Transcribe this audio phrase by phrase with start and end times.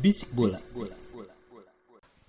[0.00, 0.56] Bisik bola.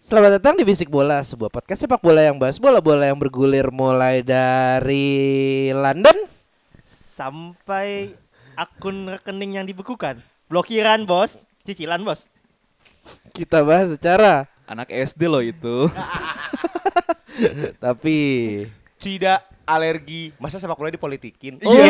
[0.02, 4.20] Selamat datang di Bisik Bola, sebuah podcast sepak bola yang bahas bola-bola yang bergulir mulai
[4.20, 6.28] dari London
[6.84, 8.12] sampai
[8.60, 10.20] akun rekening yang dibekukan.
[10.52, 12.28] Blokiran bos, cicilan bos.
[13.32, 15.88] kita bahas secara Anak SD loh itu.
[17.84, 18.18] tapi
[19.00, 21.88] tidak alergi masa sepak bola dipolitikin Oh, iya.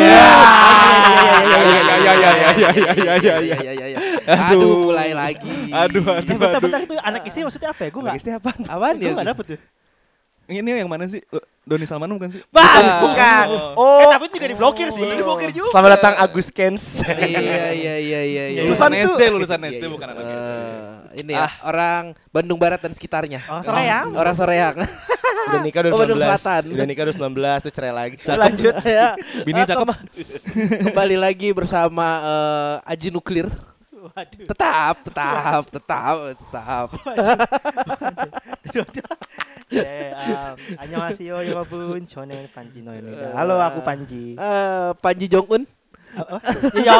[1.42, 3.98] iya, iya, iya, iya, iya, iya, iya, iya, iya, iya, iya, iya.
[4.24, 5.50] Aduh, mulai lagi.
[5.68, 6.60] Aduh, Eh, aduh, bentar, aduh.
[6.60, 7.90] bentar itu anak istri maksudnya apa ya?
[7.90, 8.16] Gue nggak.
[8.34, 9.12] apa Apaan Gue ya?
[9.12, 9.60] nggak dapet tuh.
[10.44, 11.22] Ini yang mana sih?
[11.62, 12.42] Doni Salman bukan sih?
[12.50, 15.06] Bang, bukan Eh, oh tapi itu juga diblokir sih.
[15.06, 15.70] Diblokir juga.
[15.70, 17.22] selamat datang Agus Kens Iya,
[17.70, 18.60] iya, iya, iya, iya.
[18.62, 18.90] Lulusan?
[18.90, 19.88] SD, lulusan Iya, SD iya.
[19.88, 20.50] bukan anak SD.
[20.50, 20.90] Eh,
[21.22, 23.46] ini ya, orang Bandung Barat dan sekitarnya.
[23.46, 24.06] Orang Soreang.
[24.12, 24.74] Orang Soreang.
[25.42, 26.62] udah nikah Oh, udah Bandung 19 Selatan.
[26.68, 29.06] udah nikah udah 19 tuh cerai lagi lanjut ya.
[29.42, 29.78] Bini Eh, cakep.
[29.80, 30.02] kemba-
[30.82, 33.46] Kembali lagi bersama eh, Aji Nuklir.
[34.12, 34.44] Waduh.
[34.44, 35.64] Tetap, tetap, Waduh.
[35.72, 36.86] tetap, tetap.
[37.00, 37.32] Waduh.
[39.72, 42.04] 네, ya, ya, um, 안녕하세요 여러분.
[42.04, 43.32] 저는 반지 노입니다.
[43.32, 44.36] Halo, aku Panji.
[44.36, 45.64] Uh, Panji Jongun.
[46.76, 46.92] Yo,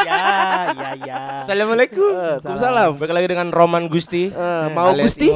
[0.00, 1.44] ya, ya, ya.
[1.44, 2.08] Assalamualaikum.
[2.08, 2.96] Eh, uh, Salam.
[2.96, 4.32] Balik lagi dengan Roman Gusti.
[4.32, 5.28] Uh, mau Gusti?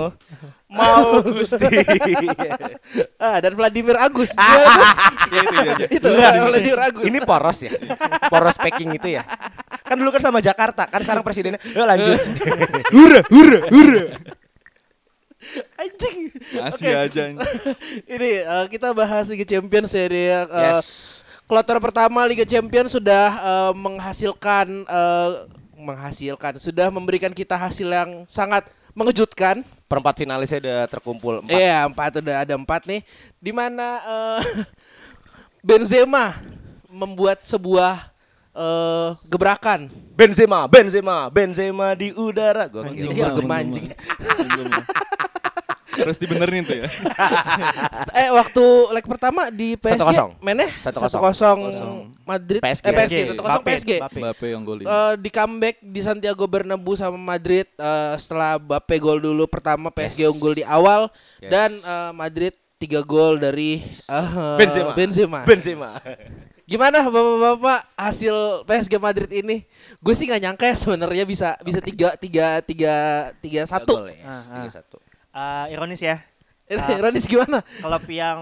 [0.73, 1.85] Mau Gusti.
[3.21, 4.33] ah, dan Vladimir Agus.
[4.33, 4.89] Ya, Agus.
[4.89, 5.69] ya, itu, itu,
[6.01, 6.01] itu.
[6.01, 6.09] itu
[6.49, 7.05] Vladimir Agus.
[7.05, 7.77] Ini poros ya.
[8.33, 9.29] Poros packing itu ya
[9.91, 12.15] kan dulu kan sama Jakarta kan sekarang presidennya yuk lanjut
[12.95, 14.05] Hura, hura, hura.
[15.75, 16.31] anjing.
[16.53, 17.03] Masih Oke.
[17.09, 17.23] aja.
[18.15, 20.39] Ini eh, kita bahas Liga Champions ya dia.
[20.47, 25.31] eh, yes Kloter pertama Liga Champions sudah eh, menghasilkan eh,
[25.75, 29.65] menghasilkan sudah memberikan kita hasil yang sangat mengejutkan.
[29.89, 33.01] perempat finalisnya udah terkumpul empat Iya empat udah ada empat nih.
[33.41, 34.41] Di mana eh,
[35.67, 36.37] Benzema
[36.87, 38.10] membuat sebuah
[38.53, 39.87] eh, gebrakan.
[40.13, 43.89] Benzema Benzema Benzema di udara gua Anjing bergema anjing.
[45.91, 46.89] Terus dibenerin tuh ya.
[48.15, 50.39] eh waktu leg pertama di PSG 1-0.
[50.41, 51.13] mainnya 1-0.
[51.13, 52.85] 1-0 Madrid PSG.
[52.87, 53.91] eh PSG 1-0 Mbappe, PSG.
[54.01, 54.47] Mbappe.
[54.49, 54.85] Yang golin.
[54.87, 60.25] Eh, di comeback di Santiago Bernabeu sama Madrid eh, setelah Mbappe gol dulu pertama PSG
[60.25, 60.31] Yes.
[60.31, 61.51] unggul di awal Yes.
[61.53, 65.41] dan eh, Madrid tiga gol dari eh, Benzema Benzema.
[65.45, 65.89] Benzema
[66.71, 69.67] Gimana bapak-bapak hasil PSG Madrid ini?
[69.99, 72.95] Gue sih nggak nyangka ya sebenarnya bisa bisa tiga tiga tiga
[73.43, 74.07] tiga satu.
[74.07, 74.55] ya, Ah, ah.
[74.63, 74.97] tiga satu.
[75.35, 76.23] Eh, ironis ya.
[76.71, 76.95] Ah.
[76.95, 77.67] Ironis gimana?
[77.83, 78.39] Klub yang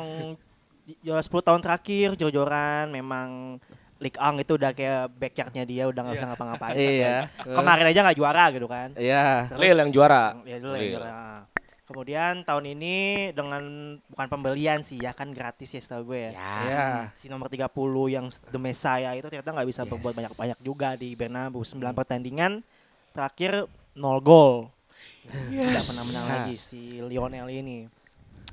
[1.01, 3.57] juara 10 tahun terakhir jor-joran memang
[3.97, 6.77] League Ang itu udah kayak backyardnya dia udah nggak bisa ngapa-ngapain.
[6.77, 7.33] Iya.
[7.41, 8.93] Kemarin aja nggak juara gitu kan.
[9.01, 9.49] Iya.
[9.49, 10.25] Terus- Lille yang juara.
[10.45, 11.11] Ya, Lille yang juara.
[11.89, 12.95] Kemudian tahun ini
[13.33, 16.31] dengan bukan pembelian sih ya kan gratis ya setahu gue ya.
[16.37, 16.87] Iya.
[17.17, 17.65] Si nomor 30
[18.13, 21.65] yang The Messiah itu ternyata nggak bisa berbuat banyak-banyak juga di Bernabeu.
[21.65, 22.61] 9 pertandingan
[23.17, 23.65] terakhir
[23.97, 24.69] 0 gol.
[25.33, 27.89] Tidak pernah menang lagi si Lionel ini.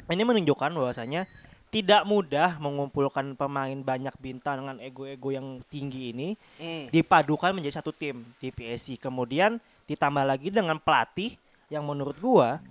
[0.07, 1.28] Ini menunjukkan bahwasanya
[1.75, 6.88] tidak mudah mengumpulkan pemain banyak bintang dengan ego-ego yang tinggi ini Hmm.
[6.88, 8.96] dipadukan menjadi satu tim di PSG.
[8.96, 9.59] Kemudian
[9.91, 11.35] ditambah lagi dengan pelatih
[11.67, 12.63] yang menurut gua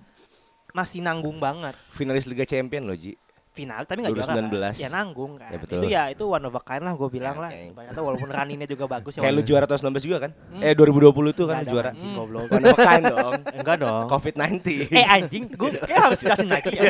[0.75, 3.15] masih nanggung banget Finalis Liga Champion loh Ji.
[3.49, 4.51] final tapi nggak juara 2019.
[4.59, 4.75] kan?
[4.75, 5.79] ya nanggung kan Ya, betul.
[5.79, 8.67] itu ya itu one of a kind lah gue bilang Ya, lah ternyata walaupun running-nya
[8.67, 10.31] juga bagus ya Kayak lu juara tahun 19 juga kan?
[10.59, 11.89] Eh 2020 tuh kan lu juara.
[11.89, 12.51] anjing, goblok.
[12.51, 13.33] One of a kind dong.
[13.63, 14.59] enggak dong COVID-19.
[14.91, 16.83] eh anjing gue kayak harus jelasin lagi ya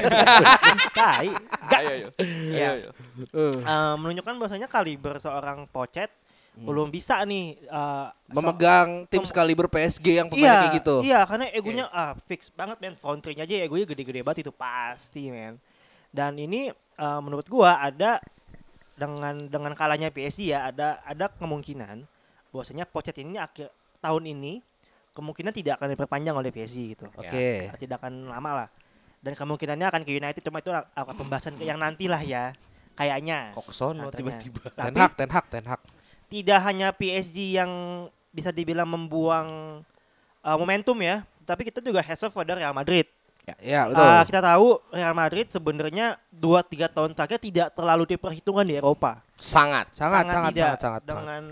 [0.96, 2.08] tai enggak Ayo, ayo.
[2.48, 2.90] ya Ayo, ayo.
[3.60, 5.68] Eh, menunjukkan bahwasanya kaliber seorang
[6.54, 10.74] Pochet belum bisa nih eh, so- Memegang tim Mem- sekaliber PSG yang Iya, pemain kayak
[10.78, 10.96] gitu.
[11.02, 12.94] Iya, karena egonya ah, fix banget men.
[12.94, 15.58] Front three-nya aja egonya gede-gede banget itu pasti men.
[16.14, 18.22] Dan ini eh, menurut gua ada
[18.94, 22.06] dengan dengan kalahnya PSG ya ada ada kemungkinan
[22.54, 23.66] bahwasanya Pochet ini akhir
[23.98, 24.62] tahun ini
[25.10, 27.10] kemungkinan tidak akan diperpanjang oleh PSG gitu.
[27.18, 27.70] Oke.
[27.74, 28.68] Tidak akan lama lah.
[29.18, 32.54] Dan kemungkinannya akan ke United cuma itu akan pembahasan yang nantilah ya.
[32.94, 33.50] Kayaknya.
[33.58, 33.66] Kok
[34.06, 34.38] Katanya.
[34.38, 34.60] tiba-tiba.
[34.70, 35.80] Ten Hag, Ten Hag, Ten Hag.
[36.34, 37.70] Tidak hanya PSG yang
[38.34, 39.78] bisa dibilang membuang
[40.42, 43.06] uh, momentum ya, tapi kita juga heads off pada Real Madrid.
[43.62, 44.02] Ya, betul.
[44.02, 49.22] Uh, kita tahu Real Madrid sebenarnya 2-3 tahun terakhir tidak terlalu diperhitungkan di Eropa.
[49.38, 49.94] Sangat.
[49.94, 50.58] sangat, sangat, tidak.
[50.58, 51.10] sangat, sangat, sangat.
[51.14, 51.42] Dengan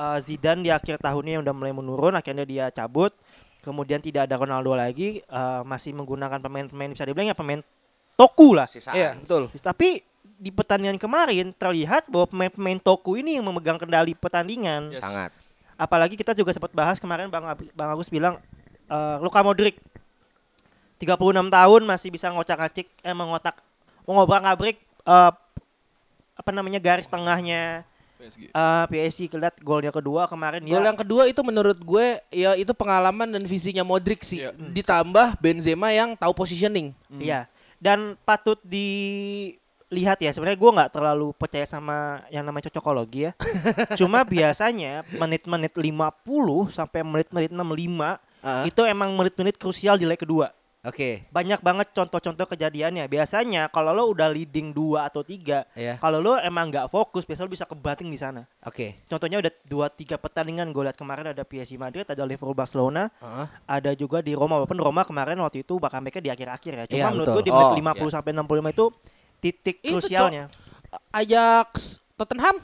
[0.00, 3.12] uh, Zidane di akhir tahunnya yang udah mulai menurun, akhirnya dia cabut.
[3.60, 7.60] Kemudian tidak ada Ronaldo lagi, uh, masih menggunakan pemain-pemain bisa dibilang ya pemain
[8.14, 8.70] toku lah.
[8.70, 8.94] Sisaan.
[8.94, 9.50] Iya, betul.
[9.50, 10.00] Tapi
[10.36, 14.92] di pertandingan kemarin terlihat bahwa pemain-pemain toku ini yang memegang kendali pertandingan.
[14.96, 15.32] Sangat.
[15.76, 18.40] Apalagi kita juga sempat bahas kemarin Bang Ab- Bang Agus bilang
[18.88, 19.76] eh, Luka Modric
[20.96, 21.12] 36
[21.52, 23.60] tahun masih bisa ngocak-ngacik eh mengotak
[24.08, 25.32] mengobrak-abrik eh,
[26.36, 27.84] apa namanya garis tengahnya
[28.16, 28.48] PSG.
[28.48, 32.72] eh, PSG kelihatan golnya kedua kemarin Gol ya yang kedua itu menurut gue ya itu
[32.72, 34.40] pengalaman dan visinya Modric sih.
[34.44, 34.56] Iya.
[34.56, 36.96] Ditambah Benzema yang tahu positioning.
[37.12, 37.44] Iya.
[37.76, 38.56] Dan patut
[39.86, 43.32] dilihat ya sebenarnya gue nggak terlalu percaya sama yang namanya cocokologi ya.
[44.00, 46.10] Cuma biasanya menit-menit 50
[46.70, 50.54] sampai menit-menit 65 Ah, itu emang menit-menit krusial di leg kedua.
[50.86, 51.26] Oke.
[51.34, 53.10] Banyak banget contoh-contoh kejadiannya.
[53.10, 55.98] Biasanya kalau lo udah leading 2 atau 3, Iya.
[55.98, 58.46] kalau lo emang nggak fokus, biasanya lo bisa kebanting di sana.
[58.62, 59.02] Oke.
[59.10, 63.46] Contohnya udah 2 3 pertandingan gue lihat kemarin ada PSG Madrid, ada Liverpool Barcelona, Heeh.
[63.66, 66.84] ada juga di Roma walaupun Roma kemarin waktu itu bakal mereka di akhir-akhir ya.
[66.86, 68.84] Cuma Iya, menurut gue di menit Oh, 50 sampai 65 itu
[69.38, 70.48] titik Itu, krusialnya.
[71.10, 72.56] Ajax Tottenham.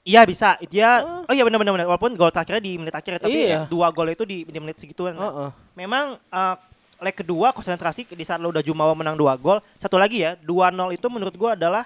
[0.00, 0.56] Iya bisa.
[0.66, 1.86] Dia oh iya benar benar.
[1.86, 3.68] Walaupun gol terakhirnya di menit akhir tapi Iya.
[3.68, 5.12] dua gol itu di, di menit segituan.
[5.12, 5.50] Heeh.
[5.76, 6.54] Memang eh,
[7.00, 9.60] leg kedua konsentrasi di saat lo udah jumawa menang dua gol.
[9.76, 11.84] Satu lagi ya, 2-0 itu menurut gua adalah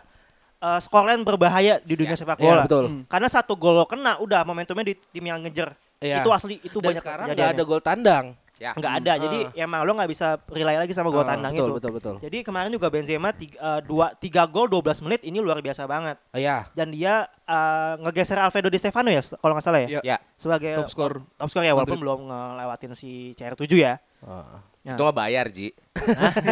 [0.57, 2.63] eh, scoreline berbahaya di dunia sepak Iya, bola.
[2.67, 2.85] betul.
[3.07, 5.75] Karena satu gol lo kena udah momentumnya di tim yang ngejer.
[5.99, 6.23] Iya.
[6.23, 7.55] Itu asli itu Dan banyak sekarang kejadiannya.
[7.55, 8.27] ada gol tandang.
[8.55, 8.71] Ya.
[8.73, 9.13] nggak ada.
[9.19, 11.75] Jadi emang lo nggak bisa rely lagi sama gol Ah, tandang betul, itu.
[11.75, 12.15] betul, betul.
[12.23, 16.17] Jadi kemarin juga Benzema tiga, eh, dua, tiga gol 12 menit ini luar biasa banget.
[16.31, 16.71] Oh, iya.
[16.71, 20.01] Dan dia eh, ngegeser Alfredo Di Stefano ya kalau nggak salah ya.
[20.01, 20.17] Ya.
[20.35, 22.05] Sebagai Top skor top skor ya walaupun Madrid.
[22.07, 23.99] belum ngelewatin si CR7 ya.
[24.23, 24.59] Heeh.
[24.85, 25.01] Ya.
[25.01, 25.73] Itu mah bayar, Ji.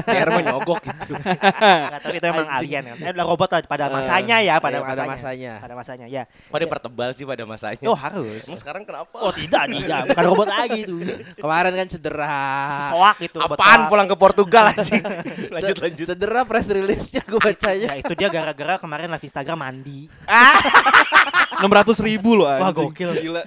[0.08, 1.12] Biar nyogok gitu.
[1.20, 2.64] Nggak, tapi itu emang Anjing.
[2.64, 2.96] alien kan.
[2.96, 5.12] Eh, udah robot lah pada masanya ya, pada iya, pada masanya.
[5.12, 5.52] masanya.
[5.60, 6.22] Pada masanya ya.
[6.48, 7.84] Pada pertebal sih pada masanya.
[7.84, 8.48] Oh harus.
[8.48, 9.12] Emang sekarang kenapa?
[9.20, 10.96] Oh tidak, tidak, bukan robot lagi itu.
[11.36, 12.40] Kemarin kan cedera.
[12.88, 13.36] Soak itu.
[13.36, 13.90] robot Apaan soak.
[13.92, 15.04] pulang ke Portugal anjing?
[15.58, 16.06] lanjut lanjut.
[16.08, 17.86] Cedera press release-nya gue bacanya.
[17.92, 20.08] Ya itu dia gara-gara kemarin live Instagram mandi.
[21.62, 22.88] 600 ribu loh Wah anjing.
[22.88, 23.10] gokil.
[23.20, 23.42] Gila.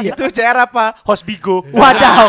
[0.00, 0.96] Itu CR apa?
[1.04, 1.60] Host Bigo.
[1.76, 2.26] Wadaw.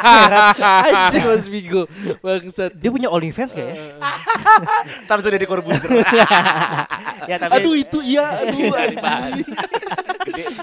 [0.00, 1.82] Anjing Mas Bigo.
[2.24, 2.72] Bangsat.
[2.76, 4.00] Dia punya OnlyFans kayak.
[5.06, 5.90] Ntar sudah di Corbuzier.
[7.30, 9.48] ya tapi Aduh itu iya, aduh anjing.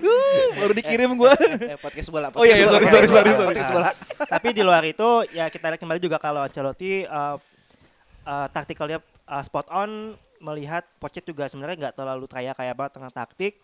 [0.02, 1.34] Uh, Baru dikirim gua.
[1.38, 2.28] Eh, podcast bola.
[2.34, 3.48] Oh, iya, iya, podcast sorry, podcast sorry, sorry, sorry.
[3.54, 3.90] podcast bola.
[4.28, 7.38] tapi di luar itu ya kita lihat kembali juga kalau Ancelotti uh,
[8.26, 9.00] uh, taktikalnya
[9.30, 13.62] uh, spot on melihat Pochet juga sebenarnya nggak terlalu kaya kaya banget tengah taktik.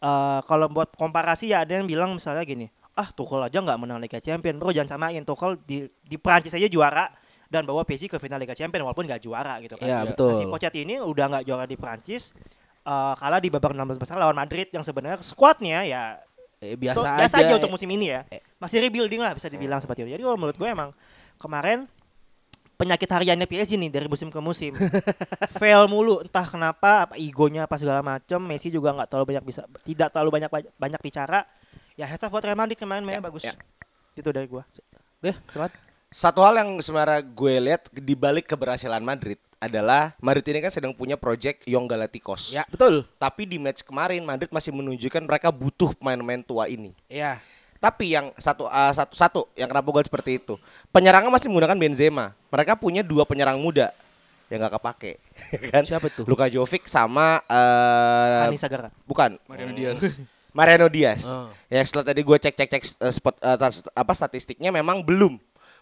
[0.00, 3.98] Uh, kalau buat komparasi ya ada yang bilang misalnya gini, ah Tuchel aja nggak menang
[3.98, 7.06] Liga Champion, bro jangan samain Tuchel di di Prancis aja juara
[7.46, 9.82] dan bawa PSG ke final Liga Champion walaupun nggak juara gitu kan.
[9.82, 10.34] Iya, Nah, betul.
[10.34, 12.30] si Pochet ini udah nggak juara di Prancis,
[12.82, 16.02] uh, kalah di babak 16 besar lawan Madrid yang sebenarnya skuadnya ya
[16.60, 17.46] Eh, So, biasa, biasa aja.
[17.46, 18.20] aja untuk musim ini ya.
[18.60, 20.12] Masih rebuilding lah bisa dibilang seperti itu.
[20.12, 20.92] Jadi kalau menurut gue emang
[21.36, 21.88] kemarin
[22.76, 24.76] penyakit hariannya PSG nih dari musim ke musim.
[25.56, 28.44] Fail mulu entah kenapa apa egonya apa segala macam.
[28.44, 31.48] Messi juga nggak terlalu banyak bisa tidak terlalu banyak banyak bicara.
[32.00, 33.44] Ya heads up buat Real Madrid kemarin mainnya bagus.
[33.44, 33.52] ya.
[34.16, 34.64] Itu dari gua.
[35.20, 35.76] Deh, silakan.
[36.08, 40.96] Satu hal yang sebenarnya gue lihat di balik keberhasilan Madrid adalah Madrid ini kan sedang
[40.96, 42.56] punya project Young Galacticos.
[42.56, 43.04] Ya, betul.
[43.20, 46.96] Tapi di match kemarin Madrid masih menunjukkan mereka butuh pemain-pemain tua ini.
[47.06, 47.36] Iya.
[47.76, 50.56] Tapi yang satu uh, satu satu yang kenapa gue seperti itu,
[50.88, 52.32] penyerangnya masih menggunakan Benzema.
[52.48, 53.92] Mereka punya dua penyerang muda
[54.48, 55.12] yang nggak kepake,
[55.76, 55.84] kan?
[55.84, 56.24] Siapa tuh?
[56.24, 58.88] Luka Jovic sama uh, Ani Sagara.
[59.04, 60.16] bukan Mariano Diaz.
[60.50, 61.26] Mariano Diaz.
[61.26, 61.50] Oh.
[61.70, 63.56] Ya setelah tadi gue cek cek cek uh, spot uh,
[63.94, 65.38] apa statistiknya memang belum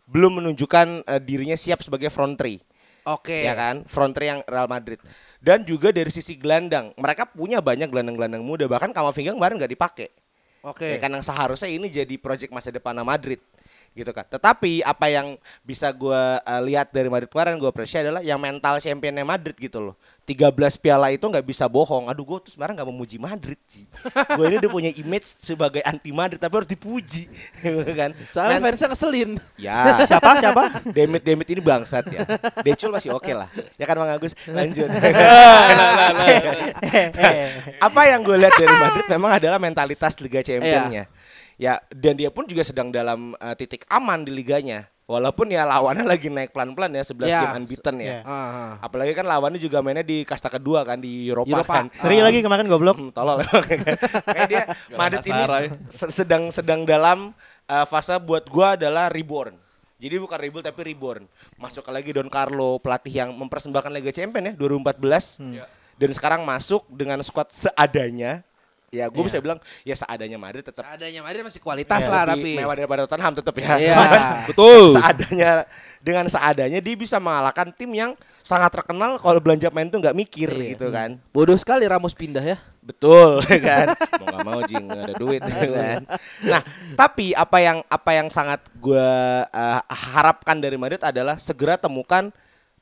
[0.09, 2.61] belum menunjukkan uh, dirinya siap sebagai front three.
[3.09, 3.45] Oke.
[3.45, 3.89] Ya kan?
[3.89, 5.01] Front three yang Real Madrid.
[5.39, 10.09] Dan juga dari sisi gelandang, mereka punya banyak gelandang-gelandang muda bahkan Kamavinga kemarin nggak dipakai.
[10.67, 10.97] Oke.
[10.97, 13.41] Ya kan yang seharusnya ini jadi project masa depan Madrid
[13.97, 14.27] gitu kan.
[14.29, 18.77] Tetapi apa yang bisa gua uh, lihat dari Madrid kemarin gue apresiasi adalah yang mental
[18.83, 19.95] championnya Madrid gitu loh.
[20.29, 22.13] 13 piala itu nggak bisa bohong.
[22.13, 23.89] Aduh gue tuh sebenarnya nggak memuji Madrid sih.
[24.37, 27.33] gue ini udah punya image sebagai anti Madrid tapi harus dipuji
[27.65, 28.13] gitu kan.
[28.29, 29.31] Soalnya Men- fansnya ngeselin.
[29.57, 30.37] Ya, Siapa?
[30.37, 30.63] Siapa?
[30.93, 32.29] Demit Demit ini bangsat ya.
[32.61, 33.49] Decul masih oke lah.
[33.81, 34.37] Ya kan Bang Agus?
[34.45, 34.93] Lanjut.
[37.89, 41.09] Apa yang gue lihat dari Madrid memang adalah mentalitas Liga Championnya.
[41.59, 44.87] Ya, dan dia pun juga sedang dalam uh, titik aman di liganya.
[45.09, 48.09] Walaupun ya lawannya lagi naik pelan-pelan ya 11 Ya, game unbeaten ya.
[48.13, 48.21] ya.
[48.29, 51.75] Ah, Apalagi kan lawannya juga mainnya di kasta kedua kan di Eropa, Eropa.
[51.75, 51.85] kan.
[51.97, 53.01] Seri lagi kemarin goblok.
[53.01, 53.57] Hmm, tolol kan.
[54.29, 54.63] Kayak dia
[54.93, 55.43] Madrid ini
[55.89, 57.33] se- sedang sedang dalam
[57.65, 59.57] eh, fase buat gua adalah reborn.
[59.97, 61.25] Jadi bukan rebuild tapi reborn.
[61.57, 65.41] Masuk ke lagi Don Carlo, pelatih yang mempersembahkan Liga Champions ya 2014.
[65.97, 68.45] Dan sekarang masuk dengan squad seadanya.
[68.89, 72.57] Ya, gue bisa bilang ya seadanya Madrid tetap Seadanya Madrid masih kualitas lah tapi.
[72.57, 73.77] mewah daripada Tottenham tetap ya.
[73.77, 73.97] Iya.
[74.49, 74.97] Betul.
[74.97, 75.69] Seadanya
[76.01, 80.49] dengan seadanya dia bisa mengalahkan tim yang sangat terkenal kalau belanja main tuh nggak mikir
[80.49, 80.69] Iya.
[80.73, 81.21] gitu kan.
[81.31, 82.57] Bodoh sekali Ramos pindah ya.
[82.81, 83.93] Betul kan.
[84.25, 86.01] mau nggak mau jing nggak ada duit gitu kan.
[86.49, 86.63] Nah,
[86.97, 89.09] tapi apa yang apa yang sangat gue
[89.85, 92.33] harapkan dari Madrid adalah segera temukan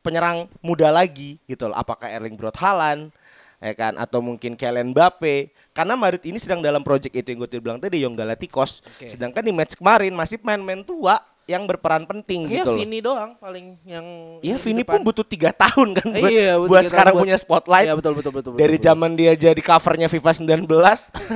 [0.07, 1.75] penyerang muda lagi gitu loh.
[1.75, 3.11] Apakah Erling Braut Haaland
[3.57, 7.61] ya kan atau mungkin Kylian Mbappe karena Madrid ini sedang dalam project itu yang gue
[7.61, 9.09] bilang tadi Young Galacticos Oke.
[9.13, 12.79] sedangkan di match kemarin masih main-main tua yang berperan penting Iya gitu loh.
[12.83, 14.07] Vini doang paling yang
[14.43, 14.99] Iya Vini depan.
[14.99, 17.87] pun butuh tiga tahun kan buat, Iya, butuh buat sekarang tahun punya spotlight.
[17.87, 18.53] Iya betul betul betul.
[18.59, 20.67] betul, Dari zaman dia jadi covernya FIFA 19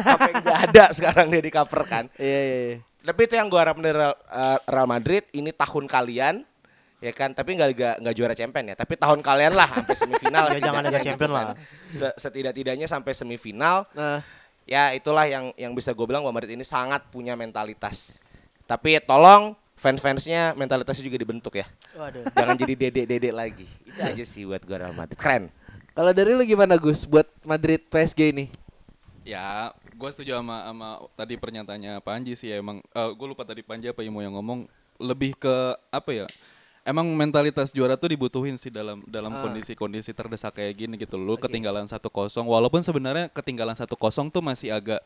[0.03, 2.05] sampai nggak ada sekarang dia di cover kan.
[2.19, 2.79] Iya iya iya.
[3.00, 6.35] Tapi itu yang gue harap dari eh, Real Madrid ini tahun kalian
[7.00, 7.33] ya kan?
[7.33, 8.76] Tapi nggak nggak nggak juara champion ya.
[8.76, 10.45] Tapi tahun kalian lah sampai semifinal.
[10.54, 11.45] Ya, jangan ada champion lah.
[11.90, 14.23] Se- setidak-tidaknya sampai semifinal Nah,
[14.69, 18.21] ya itulah yang yang bisa gue bilang bahwa Madrid ini sangat punya mentalitas.
[18.69, 21.66] Tapi tolong fans-fansnya mentalitasnya juga dibentuk ya.
[21.97, 22.23] Waduh.
[22.38, 23.66] jangan jadi dedek-dedek lagi.
[23.83, 25.16] Itu aja sih buat gue Real Madrid.
[25.19, 25.49] Keren.
[25.90, 28.47] Kalau dari lu gimana Gus buat Madrid PSG ini?
[29.26, 32.80] Ya, gue setuju sama sama tadi pernyataannya Panji sih ya, emang.
[32.95, 34.71] Gue lupa tadi Panji apa yang mau yang ngomong.
[35.00, 35.54] Lebih ke
[35.90, 36.26] apa ya?
[36.90, 41.14] Emang mentalitas juara tuh dibutuhin sih dalam dalam kondisi-kondisi terdesak kayak gini gitu.
[41.14, 42.02] Lu ketinggalan 1-0
[42.42, 43.87] walaupun sebenarnya ketinggalan 1-0
[44.28, 44.99] tuh masih agak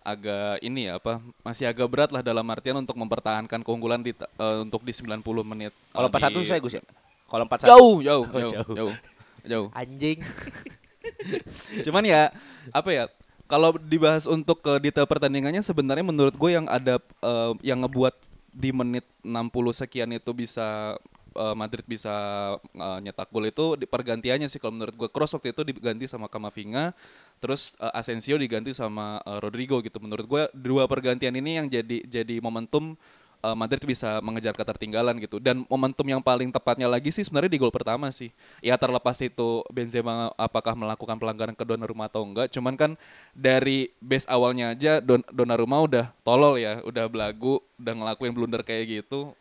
[0.00, 1.18] agak ini ya apa?
[1.42, 5.74] Masih agak berat lah dalam artian untuk mempertahankan keunggulan di eh, untuk di 90 menit.
[5.90, 6.82] kalau Eh, 4-1 di- saya Gus ya
[7.26, 8.76] kalau 4-1 Jauh, jauh, Oh, jauh, jauh.
[8.78, 8.94] jauh.
[9.42, 9.68] Jauh.
[9.74, 10.22] Anjing.
[11.86, 12.30] Cuman ya
[12.70, 13.04] apa ya?
[13.46, 18.14] Kalau dibahas untuk ke detail pertandingannya sebenarnya menurut gue yang ada eh, yang ngebuat
[18.50, 20.96] di menit 60 sekian itu bisa
[21.36, 22.12] eh, Madrid bisa
[22.60, 26.26] eh, nyetak gol itu di pergantiannya sih kalau menurut gue Kroos waktu itu diganti sama
[26.26, 26.96] Kamavinga
[27.38, 30.00] terus eh, Asensio diganti sama eh, Rodrigo gitu.
[30.00, 32.96] Menurut gue dua pergantian ini yang jadi jadi momentum
[33.44, 35.36] eh, Madrid bisa mengejar ketertinggalan gitu.
[35.38, 38.32] Dan momentum yang paling tepatnya lagi sih sebenarnya di gol pertama sih.
[38.64, 42.48] Ya terlepas itu Benzema apakah melakukan pelanggaran ke Donnarumma atau enggak.
[42.52, 42.90] Cuman kan
[43.36, 49.04] dari base awalnya aja Don Donnarumma udah tolol ya udah belagu udah ngelakuin blunder kayak
[49.04, 49.36] gitu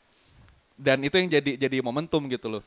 [0.75, 2.63] dan itu yang jadi jadi momentum gitu loh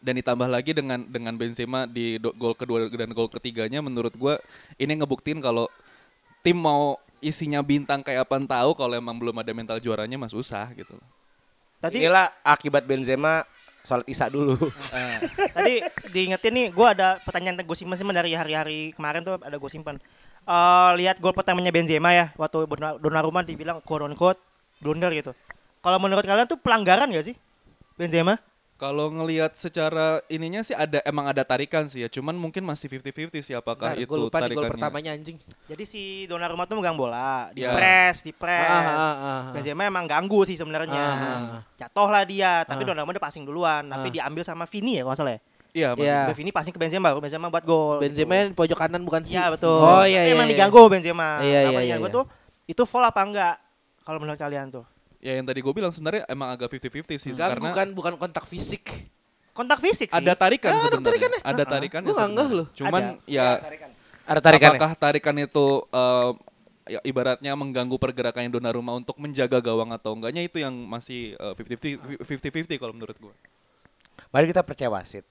[0.00, 4.36] dan ditambah lagi dengan dengan Benzema di do- gol kedua dan gol ketiganya menurut gua
[4.76, 5.68] ini ngebuktiin kalau
[6.44, 10.68] tim mau isinya bintang kayak apa tahu kalau emang belum ada mental juaranya mas susah
[10.76, 11.06] gitu loh.
[11.80, 13.44] Tadi inilah akibat Benzema
[13.86, 14.58] sholat isya dulu
[15.56, 15.78] tadi
[16.10, 19.96] diingetin nih, gue ada pertanyaan gue simpen simpen dari hari-hari kemarin tuh ada gue simpen.
[20.46, 24.38] Eh, lihat gol pertamanya Benzema ya, waktu Donna- Donnarumma dibilang quote on quote
[24.82, 25.32] blunder gitu.
[25.80, 27.36] Kalau menurut kalian tuh pelanggaran gak sih
[27.94, 28.36] Benzema?
[28.76, 33.40] Kalau ngelihat secara ininya sih ada emang ada tarikan sih ya, cuman mungkin masih 50-50
[33.40, 34.68] sih apakah Ntar, itu gue lupa di gol tarikannya.
[34.68, 35.36] pertamanya anjing.
[35.64, 37.72] Jadi si Donnarumma tuh megang bola, di Ya.
[37.72, 38.68] press, di press.
[38.68, 39.42] Ah, ah, ah, ah.
[39.56, 40.92] Benzema emang ganggu sih sebenarnya.
[40.92, 41.60] Ah, ah, ah.
[41.72, 42.92] Jatuh lah dia, tapi Ah.
[42.92, 44.14] Donnarumma udah passing duluan, tapi Ah.
[44.20, 45.40] diambil sama Vini ya kalau salah ya.
[45.72, 46.18] Iya, Iya.
[46.28, 47.96] Udah Vini passing ke Benzema, baru Benzema buat gol.
[48.04, 49.40] Benzema di pojok kanan bukan sih?
[49.40, 49.72] Iya betul.
[49.72, 50.36] Oh iya iya.
[50.36, 50.52] emang iya.
[50.52, 51.40] diganggu Benzema.
[51.40, 52.16] Iya, iya, diganggu iya.
[52.20, 52.24] tuh
[52.68, 53.56] itu foul apa enggak?
[54.04, 54.84] Kalau menurut kalian tuh.
[55.26, 58.46] Ya yang tadi gue bilang sebenarnya emang agak 50-50 sih Ganggu karena kan bukan kontak
[58.46, 58.86] fisik.
[59.50, 60.14] Kontak fisik sih.
[60.14, 61.02] ada tarikan Ah, ada sebenarnya.
[61.02, 61.40] tarikannya.
[61.42, 62.06] Ada tarikannya.
[62.06, 62.58] Gua nggak ngeh sebenarnya.
[62.62, 62.66] loh.
[62.78, 63.46] Cuman ya
[64.22, 66.30] ada tarikannya apakah tarikan itu eh,
[66.86, 72.22] ya, ibaratnya mengganggu pergerakannya Donnarumma untuk menjaga gawang atau enggaknya itu yang masih eh, 50-50
[72.22, 73.34] 50-50 kalau menurut gue.
[74.30, 75.26] Mari kita percaya wasit.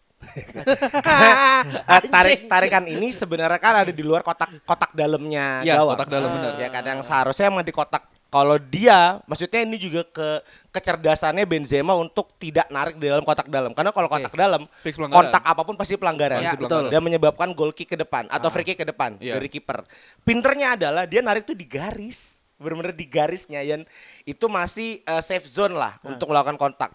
[1.05, 1.63] Ah,
[2.15, 5.95] tarik tarikan ini sebenarnya kan ada di luar kotak kotak dalamnya Iya, gawang.
[5.95, 6.51] kotak dalam, benar.
[6.57, 12.35] Ya kadang seharusnya emang di kotak kalau dia maksudnya ini juga ke kecerdasannya Benzema untuk
[12.35, 15.31] tidak narik di dalam kotak dalam karena kalau kotak dalam Fix pelanggaran.
[15.31, 16.67] kontak apa pun pasti pelanggaran Ya, Pasti betul.
[16.67, 16.91] pelanggaran.
[16.91, 19.39] dan menyebabkan goal kick ke depan atau free kick ke depan Iya.
[19.39, 19.87] dari kiper.
[20.21, 23.87] Pinternya adalah dia narik tuh di garis, benar-benar di garisnya yang
[24.23, 26.91] itu masih eh, safe zone lah untuk melakukan kontak.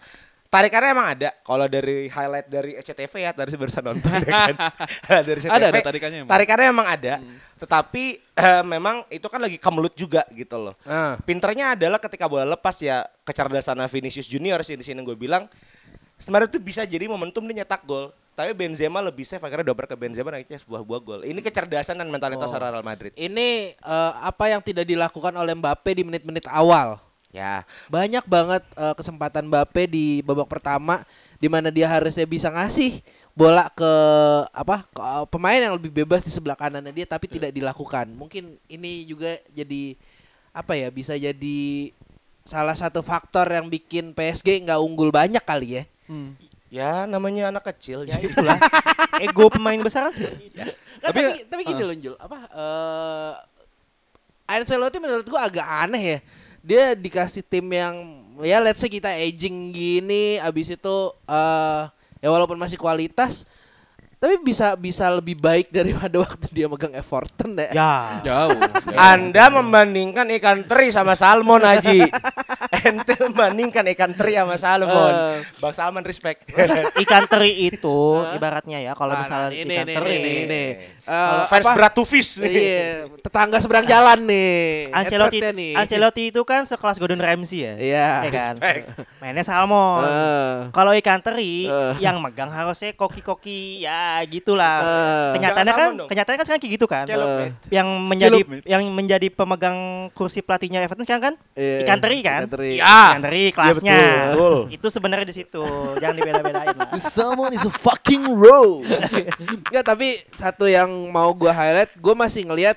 [0.51, 1.31] Tarikannya emang ada.
[1.47, 4.57] Kalau dari highlight dari SCTV ya tadi barusan nonton ya kan.
[5.31, 5.55] dari SCTV.
[5.55, 6.31] Ada, ada tarikannya emang.
[6.35, 7.15] Tarikannya emang ada.
[7.55, 10.75] Tetapi eh, memang itu kan lagi kemelut juga gitu loh.
[10.83, 11.15] Ah.
[11.23, 15.47] Pinternya adalah ketika bola lepas ya kecerdasan Vinicius Junior sih di sini gue bilang
[16.19, 18.11] sebenarnya itu bisa jadi momentum dia nyetak gol.
[18.35, 21.21] Tapi Benzema lebih safe akhirnya doper ke Benzema akhirnya sebuah buah gol.
[21.23, 22.59] Ini kecerdasan dan mentalitas Oh.
[22.59, 23.15] Real Madrid.
[23.15, 26.99] Ini eh, apa yang tidak dilakukan oleh Mbappe di menit-menit awal.
[27.31, 31.07] Ya, Banyak banget eh, kesempatan Mbappe di babak pertama
[31.39, 33.01] di mana dia harusnya bisa ngasih
[33.39, 33.93] bola ke
[34.51, 38.11] apa ke, eh, pemain yang lebih bebas di sebelah kanannya dia tapi tidak dilakukan.
[38.11, 39.95] Mungkin ini juga jadi
[40.51, 41.95] apa ya bisa jadi
[42.43, 45.85] salah satu faktor yang bikin PSG nggak unggul banyak kali ya.
[46.67, 48.03] Ya namanya anak kecil.
[48.11, 48.59] Ya itulah.
[49.23, 50.59] Ego pemain besar kan seperti itu.
[50.59, 50.75] Nggak,
[51.15, 53.33] tapi tapi gini loh Jul, apa eh
[54.51, 56.19] Ancelotti menurut gua agak aneh ya.
[56.61, 57.95] Dia dikasih tim yang
[58.41, 60.97] ya let's say kita aging gini abis itu
[61.29, 61.83] eh
[62.21, 63.49] ya walaupun masih kualitas
[64.21, 67.73] tapi bisa bisa lebih baik daripada waktu dia megang Everton ya.
[67.73, 67.95] Ya.
[68.29, 68.61] Jauh.
[68.93, 72.05] Anda membandingkan ikan teri sama salmon Haji.
[72.87, 75.13] Ente membandingkan ikan teri sama salmon.
[75.13, 75.41] Eh.
[75.57, 76.45] Bang Salman respect.
[77.03, 80.13] Ikan teri itu ibaratnya ya kalau Nah, misalnya nah, ini, ikan ini, teri.
[80.13, 80.63] ini, ini.
[81.03, 81.75] Eh, fans apa?
[81.75, 82.53] berat to fish nih.
[82.53, 82.85] Iya,
[83.19, 84.93] tetangga seberang jalan nih.
[84.93, 85.73] Ancelotti, nih.
[85.75, 87.73] Ancelotti itu kan sekelas Gordon Ramsay ya.
[87.81, 88.09] Iya.
[88.29, 88.55] Ya kan.
[89.19, 90.05] Mainnya salmon.
[90.05, 90.57] Eh.
[90.71, 91.95] Kalau ikan teri Eh.
[91.99, 94.85] yang megang harusnya koki-koki ya gitulah.
[94.85, 95.41] Eh.
[95.41, 96.09] Kenyataannya kan salmon dong.
[96.09, 97.05] kenyataannya kan sekarang kayak gitu kan.
[97.09, 97.51] Man.
[97.73, 98.39] Yang menjadi
[98.69, 99.79] yang menjadi pemegang
[100.13, 102.50] kursi pelatihnya Everton sekarang kan Iya, ikan teri kan.
[102.51, 102.83] Teri.
[102.83, 103.15] Iya.
[103.15, 104.03] Ikan teri kelasnya.
[104.35, 104.55] betul.
[104.75, 105.63] Itu sebenarnya di situ.
[106.03, 106.91] Jangan dibeda-bedain lah.
[106.99, 108.83] Salmon is a fucking row.
[109.71, 112.77] Enggak, tapi satu yang mau gua highlight, gua masih ngelihat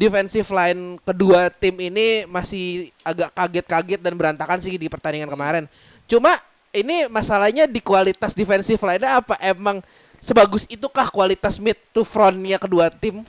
[0.00, 5.64] defensive line kedua tim ini masih agak kaget-kaget dan berantakan sih di pertandingan kemarin.
[6.08, 6.40] Cuma
[6.72, 9.84] ini masalahnya di kualitas defensive line-nya apa emang
[10.22, 13.26] sebagus itukah kualitas mid to front-nya kedua tim?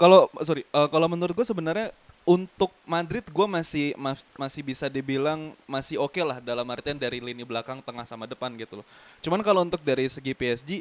[0.00, 1.92] Kalau sorry, eh, kalau menurut gue sebenarnya
[2.24, 7.44] untuk Madrid gue masih mas- masih bisa dibilang masih oke lah dalam artian dari lini
[7.44, 8.86] belakang, tengah sama depan gitu loh.
[9.20, 10.80] Cuman kalau untuk dari segi PSG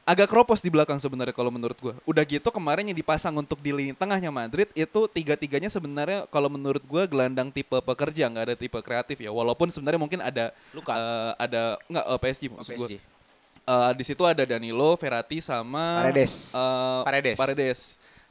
[0.00, 1.92] agak kropos di belakang sebenarnya kalau menurut gue.
[2.02, 6.80] Udah gitu kemarin yang dipasang untuk di lini tengahnya Madrid itu tiga-tiganya sebenarnya kalau menurut
[6.82, 9.28] gue gelandang tipe pekerja nggak ada tipe kreatif ya.
[9.30, 10.96] Walaupun sebenarnya mungkin ada Luka.
[10.96, 12.88] eh, ada nggak eh, PSG maksud gue.
[13.60, 16.56] Eh, di situ ada Danilo, Verratti sama Paredes.
[16.56, 17.36] eh, Paredes.
[17.36, 17.80] Paredes.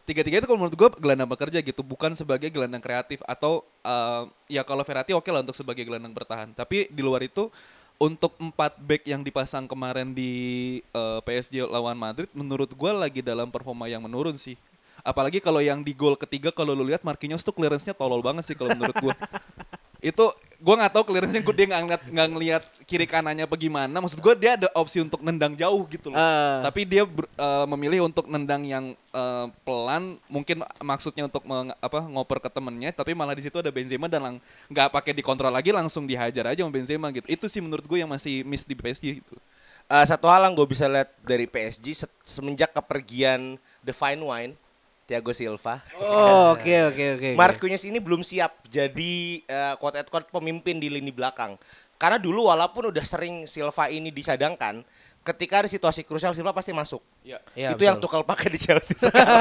[0.09, 4.25] Tiga-tiga itu kalau menurut gue gelandang bekerja gitu, bukan sebagai gelandang kreatif atau eh,
[4.57, 6.49] ya kalau Verratti oke lah untuk sebagai gelandang bertahan.
[6.57, 7.53] Tapi di luar itu
[8.01, 10.33] untuk empat back yang dipasang kemarin di
[10.81, 14.57] eh, PSG lawan Madrid, menurut gue lagi dalam performa yang menurun sih.
[15.05, 18.57] Apalagi kalau yang di gol ketiga kalau lu lihat Marquinhos tuh clearance-nya tolol banget sih
[18.57, 19.13] kalau menurut gue.
[20.09, 20.25] itu
[20.59, 23.95] gue nggak tahu clearance-nya gue dia nggak ngeliat nggak ngeliat kiri kanannya apa gimana.
[23.95, 26.19] Maksud gue dia ada opsi untuk nendang jauh gitu loh.
[26.19, 26.59] Ah.
[26.61, 30.19] tapi dia ber- eh, memilih untuk nendang yang eh, pelan.
[30.27, 34.19] Mungkin maksudnya untuk meng- apa ngoper ke temennya tapi malah di situ ada Benzema dan
[34.21, 37.23] lang- nggak pakai dikontrol lagi langsung dihajar aja sama Benzema gitu.
[37.25, 39.35] Itu sih menurut gue yang masih miss di PSG gitu.
[39.87, 44.53] Eh, satu hal yang gue bisa lihat dari PSG se- semenjak kepergian The Fine Wine
[45.09, 45.81] Thiago Silva.
[45.97, 47.29] Oh, oke oke oke.
[47.33, 51.57] Marquinhos ini belum siap jadi eh, quote at quote pemimpin di lini belakang.
[51.97, 54.85] Karena dulu walaupun udah sering Silva ini dicadangkan,
[55.25, 57.01] ketika ada situasi krusial Silva pasti masuk.
[57.25, 57.41] Iya,
[57.73, 58.13] itu yang betul.
[58.13, 59.35] Tuchel pakai di Chelsea sekarang.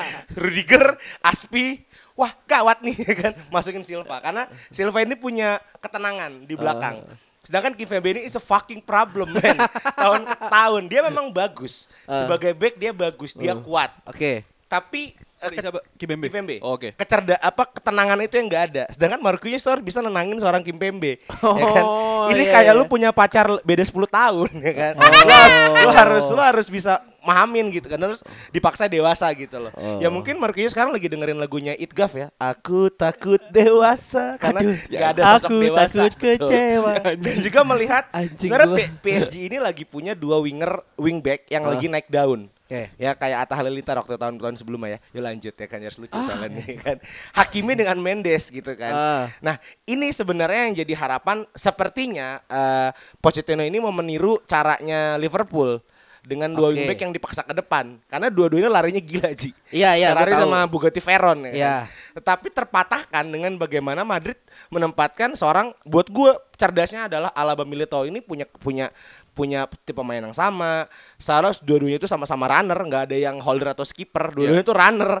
[0.40, 1.82] Rudiger, Aspi,
[2.14, 7.02] wah gawat nih ya kan masukin Silva karena Silva ini punya ketenangan di belakang.
[7.40, 9.56] Sedangkan Kimpembe ini is a fucking problem man.
[9.96, 11.88] tahun ke tahun dia memang bagus.
[12.04, 13.90] Sebagai back dia bagus, dia kuat.
[14.04, 14.44] Oke.
[14.70, 15.82] Tapi eh, Sorry, siapa?
[15.98, 16.30] Kimpembe?
[16.30, 16.56] Kimpembe.
[16.62, 16.94] Oh, oke.
[16.94, 18.84] Kecerda apa ketenangan itu yang nggak ada.
[18.86, 21.18] Sedangkan Marquinhos harus bisa nenangin seorang Kimpembe.
[21.26, 21.82] ya kan?
[21.82, 22.78] Oh, Ini iya, kayak iya.
[22.78, 24.92] lu punya pacar beda 10 tahun ya kan.
[24.94, 25.10] Oh.
[25.10, 25.34] Lu,
[25.82, 27.98] lu harus lu harus bisa mahamin gitu kan.
[27.98, 29.74] Harus dipaksa dewasa gitu loh.
[29.74, 29.98] Oh.
[29.98, 32.30] Ya mungkin Marquinhos sekarang lagi dengerin lagunya Itgaf ya.
[32.38, 35.98] Aku takut dewasa karena nggak ada sosok Aku dewasa.
[35.98, 36.92] takut kecewa.
[37.26, 38.04] Dan juga melihat
[38.38, 41.74] sebenarnya PSG ini lagi punya dua winger wingback yang Ah.
[41.74, 42.46] lagi naik daun.
[42.70, 42.86] Oke.
[43.02, 44.98] Ya kayak Atta Halilintar waktu tahun-tahun sebelumnya ya.
[45.10, 46.22] Yuk lanjut ya kan harus lucu Ah.
[46.22, 46.96] soalnya nih kan.
[47.34, 48.94] Hakimi dengan Mendes gitu kan.
[48.94, 49.24] Ah.
[49.42, 55.82] Nah, ini sebenarnya yang jadi harapan sepertinya eh Pochettino ini mau meniru caranya Liverpool
[56.22, 56.78] dengan dua Oke.
[56.78, 59.50] wingback yang dipaksa ke depan karena dua-duanya larinya gila Ji.
[59.72, 60.46] Iya, iya, tahu.
[60.46, 61.52] sama Bugatti Veyron ya.
[61.52, 61.74] Iya.
[61.90, 62.20] kan?
[62.22, 64.38] Tetapi terpatahkan dengan bagaimana Madrid
[64.70, 68.86] menempatkan seorang buat gue cerdasnya adalah Alaba Militao ini punya punya
[69.34, 70.86] punya tipe pemain yang sama.
[71.18, 74.30] Seharusnya dua-duanya itu sama-sama runner, nggak ada yang holder atau skipper.
[74.34, 75.12] Dua-duanya itu runner.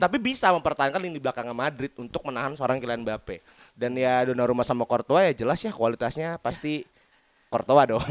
[0.00, 3.44] Tapi bisa mempertahankan lini belakangnya Madrid untuk menahan seorang Kylian Mbappe.
[3.74, 6.86] Dan ya Donnarumma sama Courtois ya jelas ya kualitasnya pasti
[7.52, 8.04] Courtois dong.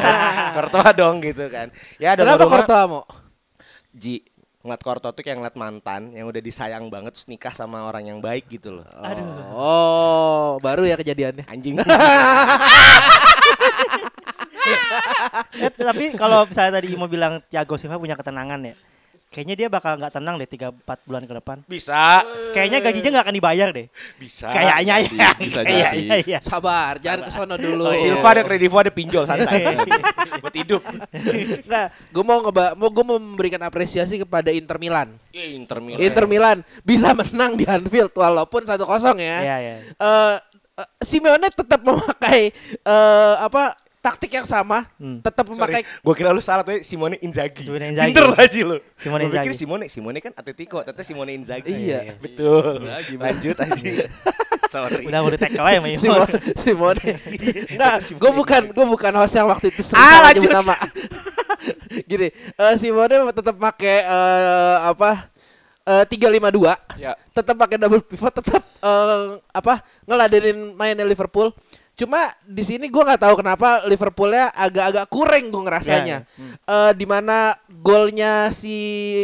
[0.56, 1.72] Courtois dong gitu kan.
[1.96, 3.02] Ya Kenapa Donnarumma Courtois mau?
[3.96, 4.20] Ji
[4.66, 8.18] ngeliat Korto tuh kayak ngeliat mantan yang udah disayang banget terus nikah sama orang yang
[8.18, 8.86] baik gitu loh.
[9.54, 11.46] Oh, baru ya kejadiannya.
[11.46, 11.78] Anjing.
[15.56, 18.74] Eh, tapi kalau misalnya tadi mau bilang Thiago Silva punya ketenangan ya.
[19.26, 21.56] Kayaknya dia bakal nggak tenang deh 3 4 bulan ke depan.
[21.68, 22.24] bisa.
[22.56, 23.86] Kayaknya gajinya nggak akan dibayar deh.
[24.16, 24.48] Bisa.
[24.48, 25.30] Kayaknya ya.
[25.44, 26.32] bisa Kayaknya jadi.
[26.32, 26.40] ya.
[26.40, 27.84] Sabar, jangan ke sono dulu.
[27.84, 29.76] Oh, Silva ada kredivo ada pinjol santai.
[30.42, 30.82] Buat hidup.
[31.66, 35.12] Enggak, gue mau ngeba mau gue mau memberikan apresiasi kepada Inter Milan.
[35.34, 36.00] Ya, Inter Milan.
[36.00, 38.78] Inter Milan bisa menang di Anfield walaupun 1-0
[39.20, 39.38] ya.
[39.42, 39.76] Iya, iya.
[40.00, 40.36] Eh
[40.80, 42.52] eh, Simeone tetap memakai
[42.84, 45.18] eh, apa taktik yang sama, Hmm.
[45.18, 47.66] tetap Sorry, memakai gue kira lu salah tuh Simone Inzaghi.
[47.66, 48.14] Simone Inzaghi.
[48.14, 48.78] Pinter lah Ji lu.
[48.94, 49.58] Simone Gua pikir Inzaghi.
[49.58, 51.74] Simone, Simone kan Atletico, ternyata Simone Inzaghi.
[51.74, 52.14] Iya.
[52.16, 52.86] Betul.
[53.18, 53.90] Lanjut aja.
[54.74, 55.02] Sorry.
[55.06, 55.98] Udah udah tackle aja sama Imo.
[55.98, 56.32] Simone.
[56.54, 57.00] Simone.
[57.74, 60.50] Enggak, gue bukan gue bukan host yang waktu itu sering Ah, lanjut.
[60.50, 60.74] nama.
[62.10, 65.30] Gini, eh, Simone tetap pakai eh, apa?
[65.82, 67.14] Eh, tiga lima dua Ya.
[67.30, 69.22] tetap pakai double pivot tetap eh,
[69.54, 71.54] apa ngeladenin mainnya Liverpool
[71.96, 76.18] cuma di sini gua nggak tahu kenapa Liverpoolnya agak-agak kurang gue ngerasanya
[76.60, 78.76] Eh, di mana golnya si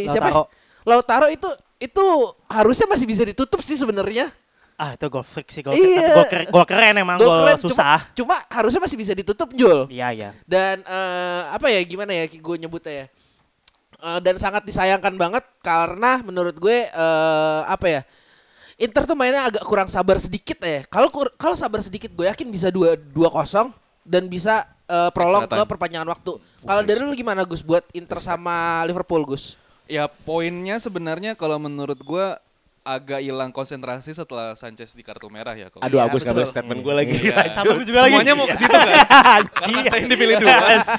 [0.06, 0.32] siapa ya?
[0.32, 0.44] Lautaro.
[0.82, 2.04] Lautaro itu itu
[2.46, 4.32] harusnya masih bisa ditutup sih sebenarnya
[4.74, 6.10] Ah itu gol freak sih gol Iya.
[6.12, 7.98] gol keren, gol keren emang Gol gol keren, cuma- susah.
[8.12, 10.30] cuma, harusnya masih bisa ditutup Jul Iya iya.
[10.42, 13.06] dan eh, apa ya gimana ya gue nyebutnya ya
[14.02, 18.00] Eh, dan sangat disayangkan banget karena menurut gue eh, apa ya
[18.82, 20.82] Inter tuh mainnya agak kurang sabar sedikit ya.
[20.90, 23.70] Kalau kur- kalau sabar sedikit gue yakin bisa dua dua kosong
[24.02, 26.32] dan bisa eh, prolong ke perpanjangan waktu.
[26.66, 27.62] Kalau dari lu gimana Gus?
[27.62, 29.54] Buat Inter sama Liverpool Gus?
[29.86, 32.42] Ya poinnya sebenarnya kalau menurut gua
[32.82, 35.70] agak hilang konsentrasi setelah Sanchez di kartu merah ya.
[35.70, 36.52] Kalau Aduh, Iya, Agus ngambil betul.
[36.52, 37.14] statement gue lagi.
[37.14, 37.36] Iya.
[37.54, 38.12] Sama gue juga lagi.
[38.18, 38.88] Semuanya mau ke situ kan?
[39.54, 40.56] Karena saya yang dipilih dua.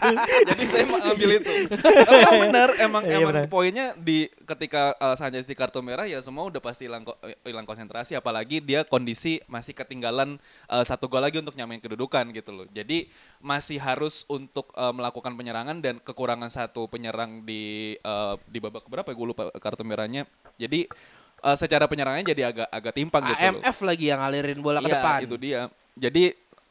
[0.49, 1.51] Jadi saya mau ambil itu.
[1.75, 3.45] Tapi emang benar, emang Iya, emang benar.
[3.51, 7.03] poinnya di ketika uh, Sanchez di kartu merah ya semua udah pasti hilang
[7.43, 10.39] hilang konsentrasi apalagi dia kondisi masih ketinggalan
[10.71, 12.67] uh, satu gol lagi untuk nyamain kedudukan gitu loh.
[12.71, 13.11] Jadi
[13.43, 19.11] masih harus untuk uh, melakukan penyerangan dan kekurangan satu penyerang di uh, di babak berapa
[19.11, 20.23] ya gue lupa kartu merahnya.
[20.55, 20.87] Jadi
[21.43, 23.59] uh, secara penyerangannya jadi agak agak timpang gitu loh.
[23.59, 25.61] AMF lagi yang ngalirin bola ke Iya, depan itu dia.
[25.93, 26.23] Jadi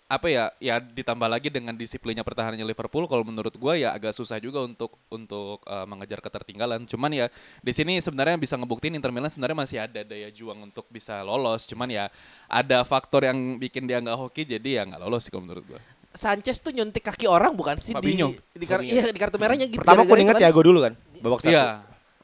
[0.09, 0.45] apa ya?
[0.61, 4.93] Ya ditambah lagi dengan disiplinnya pertahanannya Liverpool kalau menurut gua ya agak susah juga untuk
[5.09, 6.85] untuk uh, mengejar ketertinggalan.
[6.85, 7.27] Cuman ya
[7.61, 11.65] di sini sebenarnya bisa ngebuktiin Inter Milan sebenarnya masih ada daya juang untuk bisa lolos.
[11.65, 12.13] Cuman ya
[12.45, 15.81] ada faktor yang bikin dia nggak hoki jadi ya nggak lolos sih kalau menurut gua.
[16.13, 18.37] Sanchez tuh nyuntik kaki orang bukan sih Fabinho.
[18.53, 20.43] di di, kar- iya, di kartu merahnya gitu Pertama kuningan itu kan.
[20.45, 20.93] Thiago dulu kan.
[21.25, 21.57] Babak satu.
[21.57, 21.65] Iya.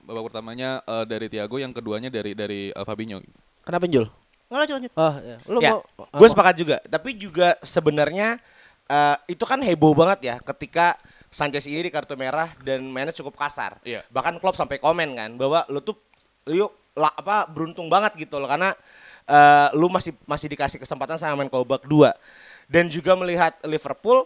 [0.09, 3.21] Babak pertamanya uh, dari Thiago, yang keduanya dari dari uh, Fabinho.
[3.61, 4.09] kenapa Jul
[4.49, 4.93] Nggak lanjut lanjut.
[4.97, 5.81] oh ya lu Ya, mau
[6.17, 6.77] gue sepakat juga.
[6.89, 8.41] Tapi juga sebenarnya
[8.89, 10.97] eh, itu kan heboh banget ya ketika
[11.29, 13.77] Sanchez ini di kartu merah dan mainnya cukup kasar.
[13.85, 14.01] Iya.
[14.09, 16.01] Bahkan Klopp sampai komen kan bahwa lu tuh
[16.49, 18.73] lu yuk lah, apa beruntung banget gitu loh karena
[19.29, 22.17] eh, lu masih masih dikasih kesempatan sama main babak dua
[22.73, 24.25] dan juga melihat Liverpool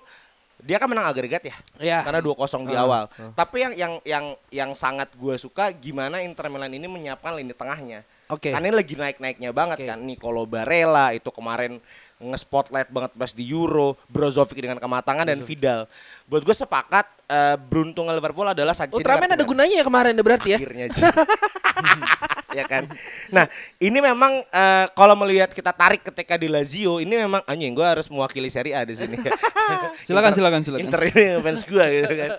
[0.63, 1.57] dia kan menang agregat ya.
[1.83, 1.99] Iya.
[2.07, 3.05] Karena 2-0 di Ah, awal.
[3.35, 8.07] Tapi yang yang yang yang sangat gue suka gimana Inter Milan ini menyiapkan lini tengahnya.
[8.31, 8.55] Oke.
[8.55, 9.89] Karena ini lagi naik-naiknya banget Oke.
[9.91, 9.99] kan.
[9.99, 11.83] Nicolo Barella itu kemarin
[12.23, 15.91] nge-spotlight banget pas di Euro, Brozovic dengan kematangan dan Vidal.
[16.31, 20.49] Buat gue sepakat eh, beruntung Liverpool adalah Sanchez Ultraman ada gunanya ya kemarin ya berarti
[20.55, 20.87] ya Akhirnya.
[22.53, 22.85] ya kan.
[23.33, 23.49] Nah,
[23.81, 28.07] ini memang eh, kalau melihat kita tarik ketika di Lazio, ini memang anjing gue harus
[28.13, 29.17] mewakili Serie A di sini.
[30.07, 30.83] Silakan, Inter- silakan, silakan.
[30.85, 32.31] Inter ini fans gue gitu kan.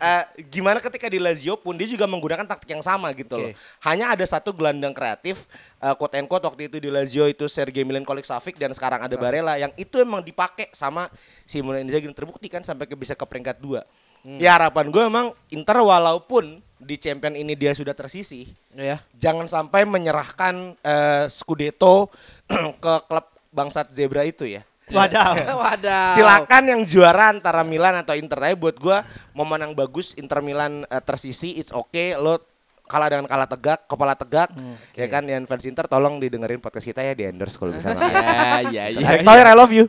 [0.00, 3.52] Eh, gimana ketika di Lazio pun dia juga menggunakan taktik yang sama gitu loh.
[3.52, 3.56] Oke.
[3.84, 5.44] Hanya ada satu gelandang kreatif
[5.76, 9.12] eh, quote and quote waktu itu di Lazio itu Sergei Milinkovic Savic dan sekarang ada
[9.20, 11.12] Barella yang itu emang dipakai sama
[11.44, 13.84] Simone Inzaghi dan terbukti kan sampai ke bisa ke peringkat dua.
[14.20, 14.36] Hmm.
[14.36, 19.84] Ya harapan gue emang Inter walaupun di champion ini dia sudah tersisih, ya jangan sampai
[19.84, 22.08] menyerahkan eh, Scudetto
[22.82, 24.64] ke klub bangsat zebra itu ya.
[24.90, 25.34] Wadaw.
[25.62, 28.42] wadah Silakan yang juara antara Milan atau Inter.
[28.42, 32.18] Tapi buat gua momen yang bagus Inter Milan eh, tersisi, it's okay.
[32.18, 32.42] Lo
[32.90, 34.50] kalah dengan kalah tegak, kepala tegak,
[34.98, 35.22] ya kan?
[35.22, 37.94] Yang fans Inter tolong didengerin podcast kita ya di endorse kalau bisa.
[38.00, 39.06] Ya, ya, ya.
[39.14, 39.86] Erick Thohir, I love you.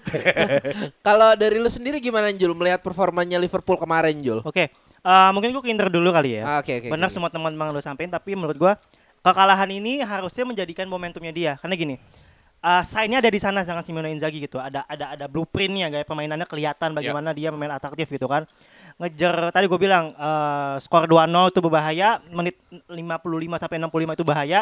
[1.08, 4.70] kalau dari lu sendiri gimana Jul melihat performanya Liverpool kemarin Jul Oke,
[5.02, 6.44] eh, mungkin gue ke Inter dulu kali ya.
[6.46, 7.16] Ah, oke, oke, Benar oke.
[7.18, 8.74] semua teman-teman lo sampein, tapi menurut gue
[9.26, 11.52] kekalahan ini harusnya menjadikan momentumnya dia.
[11.58, 11.96] Karena gini,
[12.62, 14.62] eh sign-nya ada di sana dengan Simone Inzaghi gitu.
[14.62, 18.46] Ada ada ada blueprintnya gaya permainannya kelihatan bagaimana dia main atraktif gitu kan.
[19.00, 22.58] Ngejar tadi gue bilang eh skor 2-0 itu berbahaya, menit
[22.90, 24.62] 55 sampai 65 itu bahaya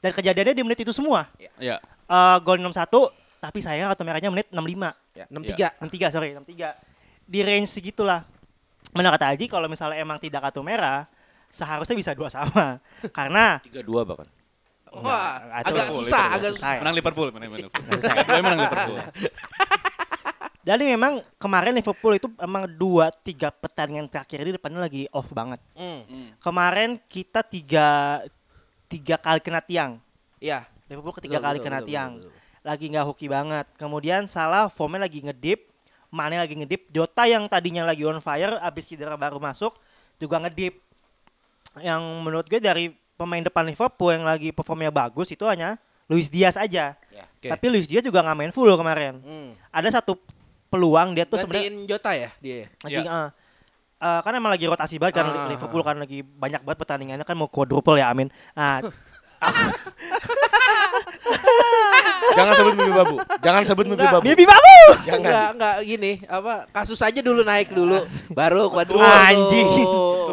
[0.00, 1.28] dan kejadiannya di menit itu semua.
[1.60, 1.78] Ya.
[1.80, 2.76] Eh gol 6-1
[3.40, 4.60] tapi saya kartu merahnya menit 65.
[5.32, 6.76] enam tiga 63 sorry 63
[7.24, 8.26] di range segitulah
[8.90, 11.06] benar kata Aji kalau misalnya emang tidak kartu merah
[11.48, 12.78] seharusnya bisa dua sama
[13.16, 14.28] karena 3-2 bahkan.
[14.90, 16.80] wah agak susah agak susah ya.
[16.82, 17.84] Menang Liverpool, menang Liverpool.
[18.42, 18.96] Menang Liverpool.
[20.70, 25.58] jadi memang kemarin Liverpool itu emang dua tiga pertandingan terakhir ini depannya lagi off banget
[25.74, 28.20] Hmm, kemarin kita tiga
[28.86, 29.98] tiga kali kena tiang
[30.38, 32.62] ya Liverpool ketiga Betul, kali betul, kena betul, tiang betul, betul.
[32.62, 35.66] lagi nggak hoki banget kemudian salah formnya lagi ngedip
[36.10, 39.78] Mane lagi ngedip Jota yang tadinya lagi on fire abis cedera baru masuk
[40.18, 40.74] juga ngedip
[41.78, 45.78] yang menurut gue dari pemain depan Liverpool yang lagi performnya bagus itu hanya
[46.10, 46.98] Luis Diaz aja.
[47.14, 47.24] Ya.
[47.38, 47.46] Oke.
[47.46, 49.22] Tapi Luis Diaz juga nggak main full kemarin.
[49.22, 49.54] Hmm.
[49.70, 50.18] Ada satu
[50.70, 52.70] peluang dia tuh sebenarnya Gantiin Jota ya dia.
[52.80, 53.02] lagi Iya.
[53.02, 53.28] eh,
[54.00, 55.50] eh, kan emang lagi rotasi banget kan Ah.
[55.50, 58.30] Liverpool kan lagi banyak banget pertandingannya kan mau quadruple ya amin.
[58.54, 58.80] Nah,
[62.30, 63.16] Jangan sebut mimpi babu.
[63.40, 64.22] Jangan sebut mimpi babu.
[64.22, 64.76] Mimpi babu.
[65.02, 65.18] Jangan.
[65.20, 67.98] Enggak, enggak gini, apa kasus aja dulu naik dulu,
[68.30, 69.02] baru quadruple.
[69.02, 69.66] Anjing.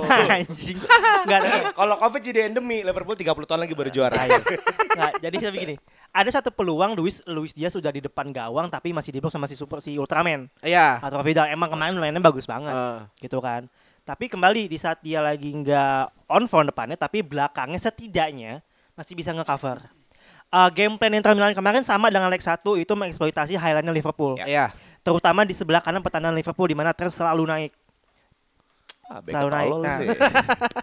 [0.06, 0.78] Anjing.
[1.26, 1.74] Enggak.
[1.74, 4.24] Kalau Covid jadi endemi, Liverpool 30 tahun lagi baru juara.
[4.94, 5.76] Nggak, jadi saya begini.
[6.18, 9.54] Ada satu peluang Luis Luis dia sudah di depan gawang tapi masih diblok sama si
[9.54, 10.98] super si Ultraman Iya.
[10.98, 11.54] atau Vidal.
[11.54, 12.74] Emang kemarin mainnya bagus banget.
[12.74, 13.30] Eh.
[13.30, 13.70] gitu kan.
[14.02, 18.64] Tapi kembali di saat dia lagi nggak on form depannya, tapi belakangnya setidaknya
[18.98, 19.78] masih bisa nge-cover.
[20.48, 24.40] Uh, game plan Inter Milan kemarin sama dengan leg 1 itu mengeksploitasi highlightnya Liverpool.
[24.42, 24.72] Iya.
[25.04, 27.72] Terutama di sebelah kanan pertahanan Liverpool di mana Trent selalu naik.
[29.12, 29.72] Ah, Selalu naik.
[29.76, 29.98] Nah.
[30.00, 30.08] sih.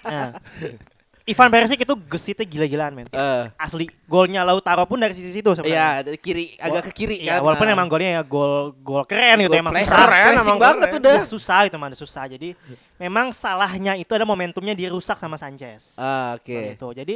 [0.05, 0.31] Nah.
[1.25, 3.09] Ivan Perisic itu gesitnya gila-gilaan men.
[3.09, 3.45] Eh.
[3.57, 3.89] Asli.
[4.05, 5.89] Golnya Lautaro pun dari sisi situ Iya, sebenarnya.
[6.05, 7.49] dari kiri agak ke kiri Iya, kan.
[7.49, 7.75] walaupun Nah.
[7.75, 10.05] emang golnya ya gol gol keren gitu Gol emang pressing, susah.
[10.07, 11.01] pressing emang banget keren.
[11.01, 11.15] udah.
[11.15, 12.25] Ya, susah itu mana susah.
[12.27, 12.53] Jadi
[12.97, 15.97] memang salahnya itu ada momentumnya dirusak sama Sanchez.
[15.97, 16.53] Ah, Oke.
[16.53, 16.89] Seperti itu.
[16.95, 17.15] Jadi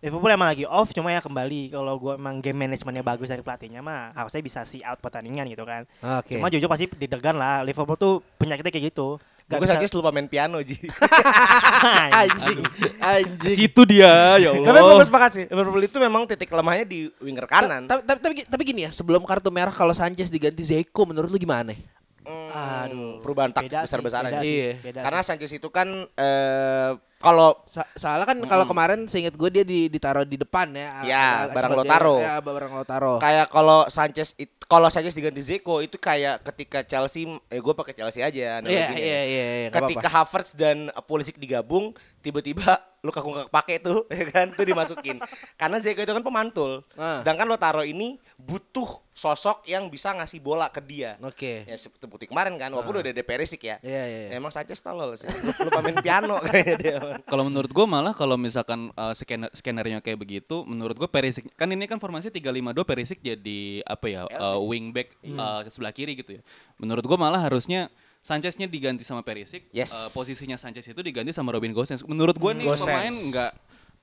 [0.00, 3.84] Liverpool emang lagi off cuma ya kembali kalau gua emang game manajemennya bagus dari pelatihnya
[3.84, 5.84] mah harusnya bisa see out pertandingan gitu kan.
[6.16, 6.40] Oke.
[6.40, 9.20] Cuma jujur pasti didegan lah Liverpool tuh penyakitnya kayak gitu.
[9.50, 10.78] Gak Gue bisa sakit lupa main piano Ji.
[12.22, 12.58] Anjing.
[13.02, 13.56] Anjing.
[13.58, 14.94] Situ dia, ya Tapi Allah.
[14.94, 15.44] gue sepakat sih.
[15.50, 17.82] Liverpool itu memang titik lemahnya di winger kanan.
[17.84, 21.34] Tapi, tapi, tapi, tapi gini ya, sebelum kartu merah kalau Sanchez diganti Zeko menurut lu
[21.34, 21.74] gimana?
[22.22, 24.38] Hmm, Aduh, perubahan tak besar-besaran.
[24.38, 25.02] sih, Iya.
[25.02, 25.26] Karena.
[25.26, 30.24] Sanchez itu kan eh kalau Sa- soalnya kan kalau kemarin seingat gue dia di, ditaruh
[30.24, 31.04] di depan ya.
[31.04, 32.16] Ya, barang sebagai- Lautaro.
[32.18, 33.14] Ya, barang Lautaro.
[33.18, 34.32] kayak kalau Sanchez
[34.64, 38.96] kalau Sanchez diganti Zeko itu kayak ketika Chelsea eh gue pakai Chelsea aja Iya, analoginya.
[38.96, 40.24] iya, iya, iya, Ketika apa-apa.
[40.24, 44.52] Havertz dan Pulisic digabung, tiba-tiba Lukaku nggak kepake tuh, ya kan?
[44.52, 45.16] Tuh dimasukin.
[45.56, 46.84] Karena Zeko itu kan pemantul.
[47.00, 47.16] Ah.
[47.16, 51.16] Sedangkan Lautaro ini butuh sosok yang bisa ngasih bola ke dia.
[51.24, 51.64] Oke.
[51.64, 53.80] Ya seperti kemarin kan, walaupun udah ada Perisic ya.
[53.80, 54.30] Iya, iya, iya.
[54.36, 55.32] Emang Sanchez tolol sih.
[55.64, 56.98] Lupa main piano kayaknya dia.
[57.24, 61.72] Kalau menurut gue malah kalau misalkan uh, skener skenernya kayak begitu, menurut gue Perisic kan
[61.72, 66.36] ini kan formasi 352 Perisic jadi apa ya uh, wingback uh, ke sebelah kiri gitu
[66.36, 66.42] ya.
[66.76, 67.88] Menurut gue malah harusnya
[68.20, 69.90] Sancheznya diganti sama Perisic, Yes.
[69.90, 72.04] uh, posisinya Sanchez itu diganti sama Robin Gosens.
[72.04, 72.84] Menurut gue nih Gosens.
[72.84, 73.50] pemain nggak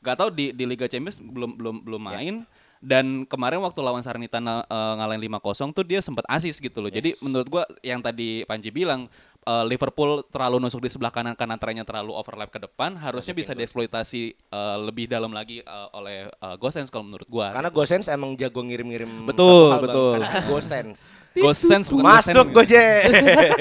[0.01, 2.35] nggak tahu di di Liga Champions belum belum belum main.
[2.77, 6.93] Dan kemarin waktu lawan Salernitana uh, ngalahin 5-0 tuh dia sempat asis gitu loh.
[6.93, 9.09] Jadi menurut gua yang tadi Panji bilang
[9.47, 13.55] uh, Liverpool terlalu nusuk di sebelah kanan kanan trennya terlalu overlap ke depan, harusnya bisa
[13.55, 17.55] dieksploitasi uh, lebih dalam lagi uh, oleh uh, Gosens kalau menurut gua.
[17.55, 20.19] Karena Gosens emang jago ngirim-ngirim Betul, hal, betul.
[20.19, 20.99] Karena Gosens.
[21.43, 22.49] Gosens Masuk.
[22.51, 23.07] Gojek.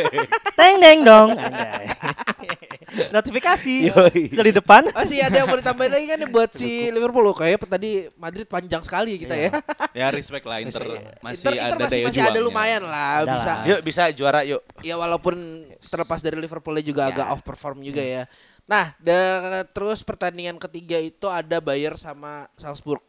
[0.58, 1.28] Teng deng dong.
[3.16, 3.92] Notifikasi.
[4.32, 4.88] Di depan.
[4.88, 8.80] Masih ada yang mau ditambahin lagi kan nih buat si Liverpool kayak tadi Madrid panjang
[8.80, 9.50] sekali kita ya.
[9.92, 13.52] Ya respect lah Inter masih Inter, Inter ada masih, masih ada lumayan lah bisa.
[13.68, 14.64] Yuk bisa juara yuk.
[14.80, 17.12] Ya walaupun terlepas dari Liverpoolnya juga Ya.
[17.12, 18.24] agak off perform juga ya.
[18.64, 23.02] Nah, da- terus pertandingan ketiga itu ada Bayer sama Salzburg.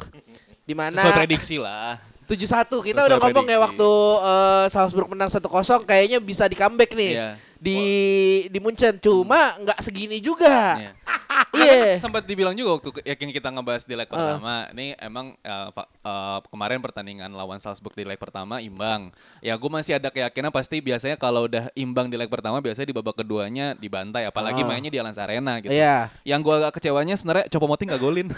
[0.64, 1.98] Di mana Sesuai prediksi lah.
[2.28, 3.90] 7-1 kita Sesuai udah ngomong ya waktu
[4.22, 5.48] eh, Salzburg menang 1-0
[5.84, 7.12] kayaknya bisa di comeback nih.
[7.16, 7.30] Iya.
[7.58, 7.80] Di
[8.52, 10.76] di Munchen cuma nggak segini juga.
[10.78, 10.92] Iya.
[11.58, 11.98] Iya.
[11.98, 14.70] sempat dibilang juga waktu ke- yang kita ngebahas di leg pertama.
[14.72, 15.70] Ini emang uh,
[16.02, 19.10] uh, kemarin pertandingan lawan Salzburg di leg pertama imbang.
[19.40, 22.96] Ya gue masih ada keyakinan pasti biasanya kalau udah imbang di leg pertama biasanya di
[22.96, 24.26] babak keduanya dibantai.
[24.26, 24.68] Apalagi Ah.
[24.68, 25.74] mainnya di Allianz Arena gitu.
[25.74, 26.08] Iya.
[26.24, 28.28] Yang gue agak kecewanya sebenarnya Choupo-Moting gak golin.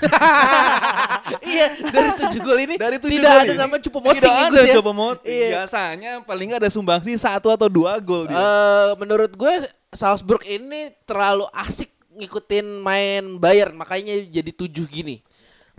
[1.46, 3.60] iya, dari 7 gol ini Dari tujuh tidak gol ada ini.
[3.60, 4.74] nama Choupo-Moting Tidak ya, ada ya.
[4.76, 5.30] Choupo-Moting.
[5.30, 5.50] Iya.
[5.54, 8.38] Biasanya paling nggak ada sumbangsi satu atau dua gol dia.
[8.38, 9.54] Eh, menurut gue
[9.90, 15.24] Salzburg ini terlalu asik ngikutin main Bayern makanya jadi tujuh gini.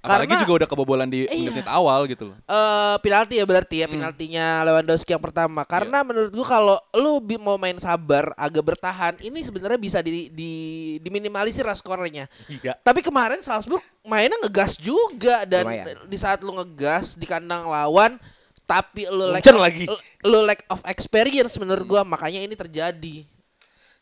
[0.01, 1.53] Apalagi Karena juga udah kebobolan di Iya.
[1.53, 2.37] menit awal gitu loh.
[2.41, 4.01] eh penalti ya berarti ya Hmm.
[4.01, 5.61] penaltinya Lewandowski yang pertama.
[5.69, 10.33] Karena menurut gue kalau lu bi- mau main sabar agak bertahan ini sebenarnya bisa di,
[10.33, 10.53] di
[10.99, 12.33] diminimalisir lah skornya.
[12.49, 12.81] Iya.
[12.81, 16.09] Tapi kemarin Salzburg mainnya ngegas juga dan Lumayan.
[16.09, 18.17] di saat lu ngegas di kandang lawan
[18.65, 19.85] tapi lu lack of, lagi.
[20.25, 23.29] lu lack of experience menurut gua makanya ini terjadi.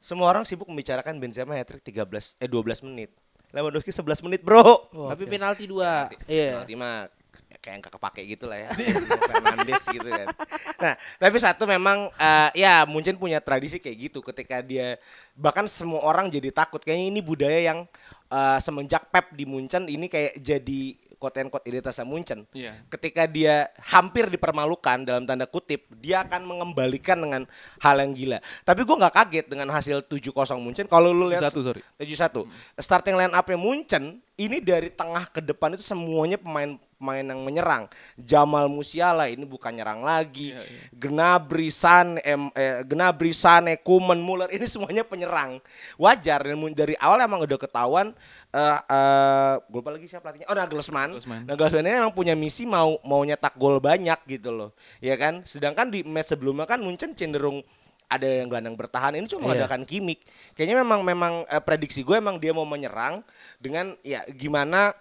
[0.09, 3.12] Semua orang sibuk membicarakan Benzema hat-trick 13 eh 12 menit.
[3.53, 4.88] Lewandowski 11 menit, Bro.
[5.12, 6.09] tapi penalti dua.
[6.25, 6.64] Iya.
[6.64, 7.12] Penalti mah
[7.61, 8.68] kayak yang kakak pakai gitu lah ya.
[9.29, 10.33] Fernandes gitu kan.
[10.81, 14.97] Nah, tapi satu memang eh, ya Munchen punya tradisi kayak gitu ketika dia
[15.37, 17.85] bahkan semua orang jadi takut kayaknya ini budaya yang
[18.33, 22.47] eh, semenjak Pep di Munchen ini kayak jadi quote and quote identitas Munchen.
[22.55, 22.79] Iya.
[22.89, 27.43] Ketika dia hampir dipermalukan dalam tanda kutip, dia akan mengembalikan dengan
[27.83, 28.39] hal yang gila.
[28.63, 30.87] Tapi gua nggak kaget dengan hasil 7-0 Munchen.
[30.87, 31.83] Kalau lu lihat 7-1, sorry.
[32.01, 32.47] 7-1.
[32.79, 37.87] Starting line up-nya Munchen ini dari tengah ke depan itu semuanya pemain pemain yang menyerang.
[38.19, 40.51] Jamal Musiala ini bukan nyerang lagi.
[40.51, 45.63] Iya, Gnabry, San, em, eh, Gnabry, Sane, Kuman, Muller ini semuanya penyerang.
[45.95, 46.43] Wajar
[46.75, 48.11] dari awal emang udah ketahuan
[48.49, 50.49] eh eh, gue lupa lagi siapa pelatihnya.
[50.49, 51.11] Oh, Nagelsmann.
[51.13, 51.43] Nagelsmann.
[51.45, 54.71] Nagelsmann ini emang punya misi mau mau nyetak gol banyak gitu loh.
[55.05, 55.45] Ya kan?
[55.45, 57.61] Sedangkan di match sebelumnya kan Munchen cenderung
[58.09, 59.69] ada yang gelandang bertahan ini cuma Iya.
[59.69, 60.25] mengandalkan Kimmich.
[60.57, 63.21] Kayaknya memang memang eh, prediksi gue emang dia mau menyerang
[63.61, 64.97] dengan ya gimana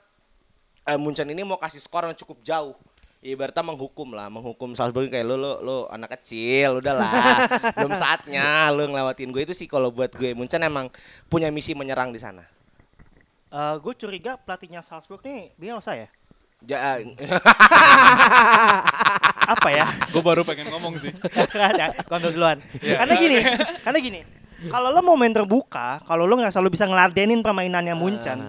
[0.83, 2.75] eh, Munchen ini mau kasih skor yang cukup jauh.
[3.17, 7.49] Ibaratnya menghukum lah, menghukum Salzburg kayak lo lo lo anak kecil, udahlah,
[7.81, 10.91] belum saatnya lo ngelewatin gue itu sih kalau buat gue Munchen emang
[11.25, 12.45] punya misi menyerang di sana.
[13.51, 16.07] Gue curiga pelatihnya Salzburg nih Bielsa ya.
[16.65, 16.97] Ja,
[19.47, 19.85] Apa ya?
[20.11, 21.13] Gue baru pengen ngomong sih.
[21.71, 22.57] Ada, gue ambil duluan.
[22.75, 23.37] Karena gini,
[23.85, 24.19] karena gini.
[24.67, 28.41] Kalau lo mau main terbuka, kalau lo nggak selalu bisa ngeladenin permainannya Munchen,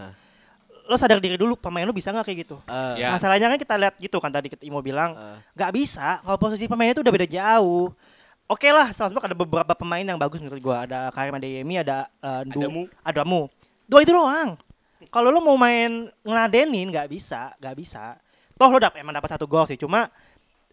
[0.89, 2.57] lo sadar diri dulu pemain lo bisa nggak kayak gitu.
[2.65, 3.13] Eh, Ya.
[3.13, 5.13] Masalahnya kan kita lihat gitu kan tadi Imo bilang
[5.53, 6.19] nggak bisa.
[6.25, 7.93] Kalau posisi pemainnya itu udah beda jauh.
[8.49, 10.89] Oke lah, Salzburg ada beberapa pemain yang bagus menurut gua.
[10.89, 12.83] Ada Karim Adeyemi, ada uh, Ndu- Adamu.
[13.05, 13.41] Adamu.
[13.85, 14.57] Dua itu doang.
[15.07, 18.19] Kalau lo mau main ngeladenin nggak bisa, nggak bisa.
[18.55, 19.79] Toh lo dap emang dapat satu gol sih.
[19.79, 20.11] Cuma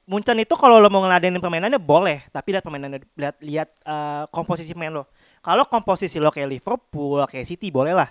[0.05, 4.73] Munchen itu kalau lo mau ngeladenin permainannya boleh, tapi lihat permainannya lihat lihat eh, komposisi
[4.73, 5.09] pemain lo.
[5.41, 8.09] Kalau komposisi lo kayak Liverpool, kayak City boleh lah.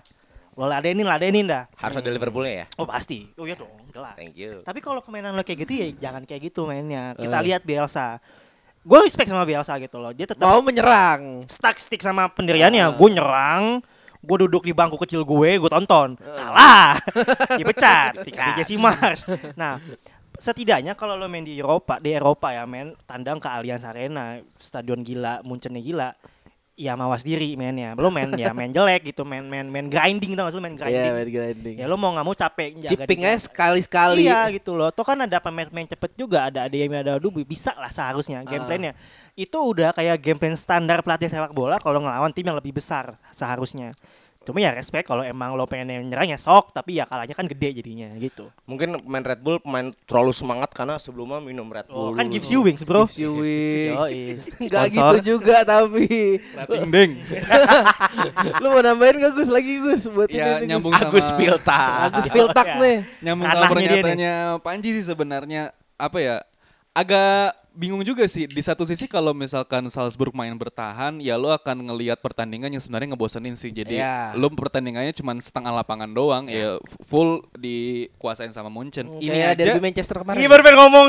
[0.55, 1.67] Lo ladenin, ladenin dah.
[1.79, 2.67] harus ada Liverpoolnya ya.
[2.79, 3.27] Oh pasti.
[3.35, 4.15] Oh iya dong, jelas.
[4.15, 4.63] Thank you.
[4.63, 7.15] Tapi kalau permainan lo kayak gitu ya jangan kayak gitu mainnya.
[7.15, 7.43] Kita Eh.
[7.47, 8.19] lihat Bielsa.
[8.83, 10.11] Gue respect sama Bielsa gitu loh.
[10.11, 11.43] Dia tetap mau menyerang.
[11.47, 12.87] stuck stick sama pendiriannya.
[12.87, 12.95] Eh.
[12.95, 13.83] Gue nyerang,
[14.25, 16.17] gue duduk di bangku kecil gue, gue tonton.
[16.17, 16.97] Kalah.
[17.61, 18.19] Dipecat.
[18.19, 18.57] Dipecat.
[18.59, 19.29] Jesse Mars.
[19.55, 19.79] Nah,
[20.41, 25.05] setidaknya kalau lo main di Eropa, di Eropa ya main tandang ke Allianz Arena, stadion
[25.07, 26.11] gila, Munchennya gila.
[26.75, 27.95] Ya mawas diri mainnya.
[27.95, 31.07] Belum main ya main jelek gitu, main main main grinding tau gak sih main grinding.
[31.07, 31.77] Iya, main grinding.
[31.79, 34.27] Ya lo mau nggak mau capek Chipping aja sekali-sekali.
[34.27, 34.91] Iya gitu loh.
[34.91, 38.51] Toh kan ada pemain-pemain cepet juga, ada ada yang ada Dubi, bisa lah seharusnya Ah.
[38.51, 38.99] gameplaynya.
[39.39, 43.95] Itu udah kayak gameplay standar pelatih sepak bola kalau ngelawan tim yang lebih besar seharusnya.
[44.45, 47.45] Cuma ya respect kalau emang lo pengen yang nyerang ya sok, tapi ya kalahnya kan
[47.45, 48.53] gede jadinya gitu.
[48.65, 52.17] Mungkin pemain Red Bull pemain terlalu semangat karena sebelumnya minum Red Oh, Bull.
[52.17, 53.05] kan gives you wings, bro.
[53.05, 54.47] Gives you wings.
[54.55, 56.39] Enggak gitu juga tapi.
[56.39, 57.11] Ding ding.
[58.61, 61.01] Lu mau nambahin gak Gus lagi Gus buat Ya, ini nyambung Gus?
[61.01, 61.81] sama- Agus Pilta.
[62.05, 62.77] Agus Piltak Ya.
[62.77, 62.99] nih.
[63.21, 64.03] Nyambung sama Anaknya dia nih.
[64.05, 65.63] pernyataannya Panji sih sebenarnya
[65.95, 66.37] apa ya
[66.93, 71.91] agak bingung juga sih di satu sisi kalau misalkan Salzburg main bertahan ya lo akan
[71.91, 74.17] ngelihat pertandingan yang sebenarnya ngebosenin sih jadi Iya.
[74.35, 79.63] lo pertandingannya cuma setengah lapangan doang ya f- full dikuasain sama Munchen ini Kayak aja
[79.67, 80.39] derby Manchester kemarin.
[80.39, 81.07] Iya baru ngomong.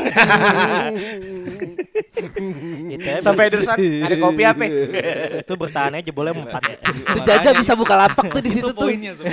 [2.85, 4.63] Gitu ya, Sampai Ederson ada kopi apa?
[5.45, 6.77] itu bertahannya jebolnya empat ya.
[6.81, 8.85] Itu Jaja bisa buka lapak tuh di situ itu tuh.
[8.87, 9.13] poinnya.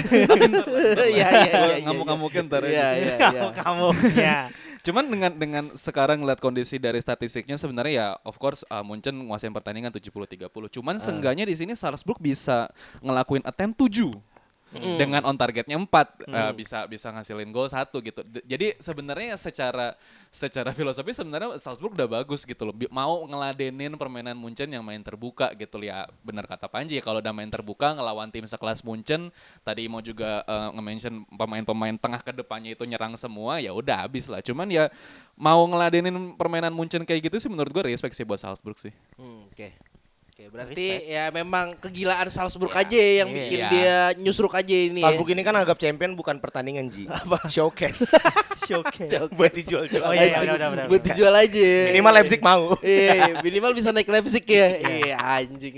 [1.12, 1.48] Iya iya iya.
[1.52, 2.70] Gua iya, ngamuk-ngamukin ntar ya.
[2.70, 3.42] Iya iya iya.
[3.54, 4.38] Kamu ya.
[4.82, 9.54] Cuman dengan dengan sekarang ngeliat kondisi dari statistiknya sebenarnya ya of course uh, Munchen nguasain
[9.54, 10.50] pertandingan 70-30.
[10.50, 12.66] Cuman seenggaknya di sini Salzburg bisa
[12.98, 14.31] ngelakuin attempt 7
[14.72, 18.24] dengan on targetnya 4 uh, bisa bisa ngasilin gol satu gitu.
[18.24, 19.92] D- jadi sebenarnya secara
[20.32, 22.74] secara filosofi sebenarnya Salzburg udah bagus gitu loh.
[22.88, 26.08] Mau ngeladenin permainan Munchen yang main terbuka gitu ya.
[26.24, 29.28] Benar kata Panji ya kalau udah main terbuka ngelawan tim sekelas Munchen
[29.60, 34.32] tadi mau juga uh, nge-mention pemain-pemain tengah ke depannya itu nyerang semua ya udah habis
[34.32, 34.40] lah.
[34.40, 34.88] Cuman ya
[35.36, 38.92] mau ngeladenin permainan Munchen kayak gitu sih menurut gue respect sih buat Salzburg sih.
[39.20, 39.91] Hmm, Oke.
[40.32, 43.36] Oke, berarti ya memang kegilaan Salzburg aja yang Iya.
[43.36, 43.68] bikin Iya.
[43.68, 45.04] dia nyusruk aja ini.
[45.04, 45.34] Salzburg ya.
[45.36, 47.04] ini kan anggap champion bukan pertandingan Ji.
[47.52, 48.16] Showcase.
[48.66, 49.28] Showcase.
[49.28, 50.00] Buat dijual-jual.
[50.00, 51.68] Oh iya, iya, udah, udah, udah, buat dijual aja.
[51.92, 52.72] Minimal Leipzig mau.
[52.80, 54.66] Iya, minimal bisa naik Leipzig ya.
[54.80, 55.74] Iya, anjing.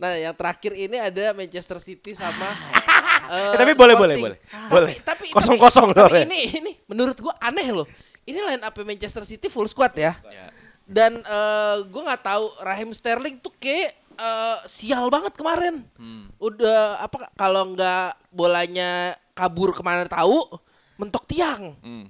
[0.00, 2.48] Nah, yang terakhir ini ada Manchester City sama
[3.28, 4.38] eh, Eh, tapi boleh, boleh, boleh.
[4.40, 4.92] Tapi- Boleh.
[5.04, 6.24] Tapi Kosong-kosong loh, ya.
[6.24, 7.84] ini ini menurut gua aneh loh.
[8.24, 10.16] Ini line up Manchester City full squad ya.
[10.86, 15.82] Dan eh, gua nggak tahu Raheem Sterling tuh kayak eh, sial banget kemarin.
[16.38, 20.46] Udah apa kalau nggak bolanya kabur ke mana tahu
[20.96, 21.74] mentok tiang.
[21.82, 22.06] Hmm.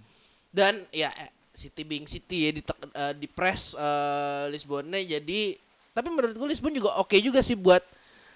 [0.52, 2.62] Dan ya eh, City being City ya di
[3.16, 5.56] di press eh, Lisbonnya jadi
[5.90, 7.80] tapi menurut gue Lisbon juga oke juga sih buat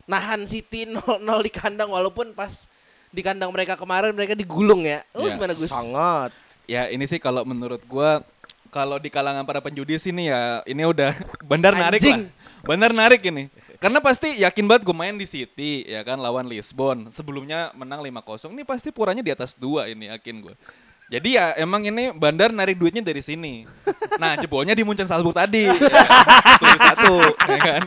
[0.08, 2.64] nahan City 0-0 di kandang walaupun pas
[3.10, 5.04] di kandang mereka kemarin mereka digulung ya.
[5.12, 5.36] Lu Iya.
[5.36, 5.68] gimana Gus?
[5.68, 6.32] Sangat.
[6.64, 8.24] Ya ini sih kalau menurut gua
[8.70, 11.12] kalau di kalangan para penjudi sini ya ini udah
[11.50, 12.30] benar narik lah.
[12.64, 13.50] Benar narik ini.
[13.80, 17.10] Karena pasti yakin banget gue main di City ya kan lawan Lisbon.
[17.10, 18.52] Sebelumnya menang 5-0.
[18.52, 20.54] Ini pasti puranya di atas dua ini yakin gue.
[21.10, 23.66] Jadi ya emang ini Bandar narik duitnya dari sini.
[24.22, 25.66] Nah jebolnya di Munchen Salzburg tadi.
[25.66, 25.74] Ya,
[26.54, 27.14] satu satu
[27.50, 27.82] ya kan.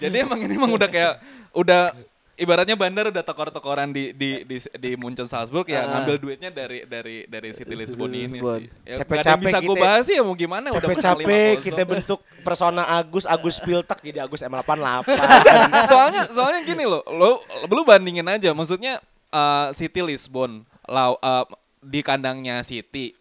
[0.00, 1.20] Jadi emang ini emang udah kayak
[1.52, 1.92] udah
[2.34, 7.26] ibaratnya Bandar udah tokor-tokoran di di di, di Munchen Salzburg ya ngambil duitnya dari dari
[7.30, 8.60] dari City Lisbon ini Lisbon.
[8.62, 8.66] sih.
[8.82, 11.54] Ya, Capek-capek nggak ada yang bisa gue bahas sih ya mau gimana udah menang Capek-capek
[11.62, 11.66] 5-0.
[11.66, 15.06] kita bentuk persona Agus, Agus Piltek jadi Agus M88.
[15.90, 18.98] soalnya soalnya gini loh, lo lu bandingin aja maksudnya
[19.30, 21.46] uh, City Lisbon lau, uh,
[21.78, 23.14] di kandangnya City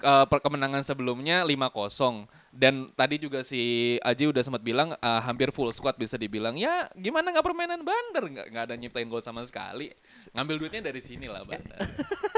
[0.00, 5.52] uh, per- kemenangan sebelumnya 5-0 dan tadi juga si Aji udah sempat bilang uh, hampir
[5.52, 8.24] full squad bisa dibilang ya gimana nggak permainan Bandar?
[8.24, 9.92] Nggak nggak ada nyiptain gol sama sekali.
[10.32, 11.76] Ngambil duitnya dari sini lah Bandar.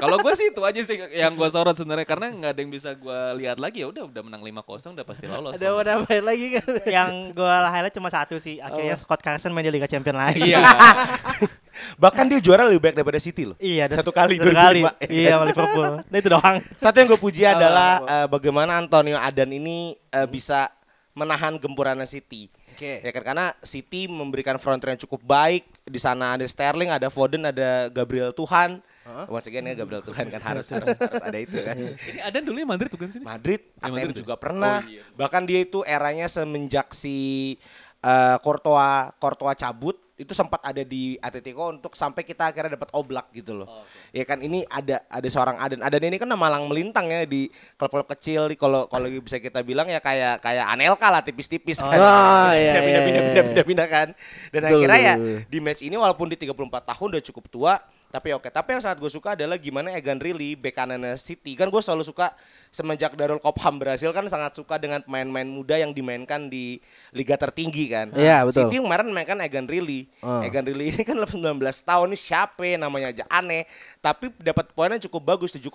[0.03, 2.91] Kalau gue sih itu aja sih yang gue sorot sebenarnya karena nggak ada yang bisa
[2.99, 3.87] gue lihat lagi.
[3.87, 5.55] Ya udah udah menang 5-0 udah pasti lolos.
[5.55, 6.69] Ada mau nambahin lagi kan?
[6.91, 8.59] yang gue highlight cuma satu sih.
[8.59, 10.43] Akhirnya Scott Carson main di Liga Champion lagi.
[10.43, 10.59] iya
[11.97, 13.57] Bahkan dia juara lebih baik daripada City loh.
[13.57, 14.81] Iya, ada Satu kali, satu kali.
[14.85, 15.13] 2005.
[15.13, 15.87] Iya, sama Liverpool.
[16.05, 16.57] Nah itu doang.
[16.77, 20.69] Satu yang gue puji adalah eh, bagaimana Antonio Adan ini eh, bisa
[21.13, 22.47] menahan gempurannya City.
[22.73, 23.03] Oke.
[23.03, 25.67] Ya kan karena City memberikan front yang cukup baik.
[25.85, 28.79] Di sana ada Sterling, ada Foden, ada Gabriel Tuhan.
[29.27, 31.75] Once again ya Gabriel Tuhan kan harus harus, harus ada itu kan.
[31.75, 34.39] ini ada dulu yang Madrid bukan sih Madrid, Ya, ATM Madrid juga ya?
[34.39, 34.77] pernah.
[34.79, 35.03] Oh, iya.
[35.19, 37.59] Bahkan dia itu eranya semenjak si
[38.07, 43.33] eh, Courtois Courtois cabut itu sempat ada di Atletico untuk sampai kita akhirnya dapat oblak
[43.33, 43.65] gitu loh.
[43.65, 45.81] Oh, Ya kan ini ada ada seorang Aden.
[45.81, 47.49] Aden ini kan malang melintang ya di
[47.81, 51.97] klub-klub kecil di kalau kalau bisa kita bilang ya kayak kayak Anelka lah tipis-tipis kan.
[51.97, 53.23] Oh, iya, Pindah, iya, pindah, iya.
[53.25, 54.09] pindah, pindah, pindah kan.
[54.53, 55.15] Dan Betul, akhirnya ya
[55.49, 57.75] di match ini walaupun di 34 tahun udah cukup tua
[58.11, 61.71] tapi oke tapi yang sangat gue suka adalah gimana Egan Riley bek kanannya City kan
[61.71, 62.35] gue selalu suka
[62.71, 66.79] semenjak Darul Kopham berhasil kan sangat suka dengan pemain-pemain muda yang dimainkan di
[67.11, 68.15] liga tertinggi kan.
[68.15, 68.71] Iya, betul.
[68.71, 70.07] City kemarin mainkan Egan Riley.
[70.23, 70.39] Oh.
[70.39, 72.63] Egan Riley ini kan 19 tahun ini siapa?
[72.63, 73.67] Ya, namanya aja aneh.
[73.99, 75.67] Tapi dapat poinnya cukup bagus 7,7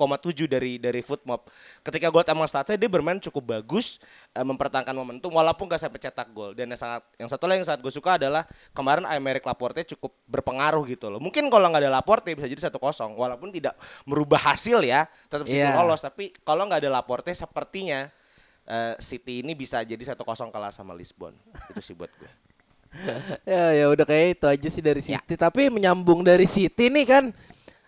[0.47, 1.45] dari dari Footmob.
[1.83, 3.99] Ketika gue emang statsnya dia bermain cukup bagus
[4.31, 6.55] eh, mempertahankan momentum walaupun gak sampai cetak gol.
[6.55, 10.15] Dan yang sangat yang satu lagi yang sangat gue suka adalah kemarin Aymeric Laporte cukup
[10.25, 11.19] berpengaruh gitu loh.
[11.19, 13.19] Mungkin kalau nggak ada Laporte bisa jadi satu kosong.
[13.19, 13.75] Walaupun tidak
[14.07, 15.75] merubah hasil ya tetap City Iya.
[15.75, 15.99] lolos.
[15.99, 18.07] Tapi kalau nggak ada Laporte sepertinya
[18.65, 21.33] eh, City ini bisa jadi satu kosong kalah sama Lisbon
[21.73, 22.45] itu sih buat gue
[23.51, 25.35] ya ya udah kayak itu aja sih dari City.
[25.35, 27.23] Tapi menyambung dari City nih kan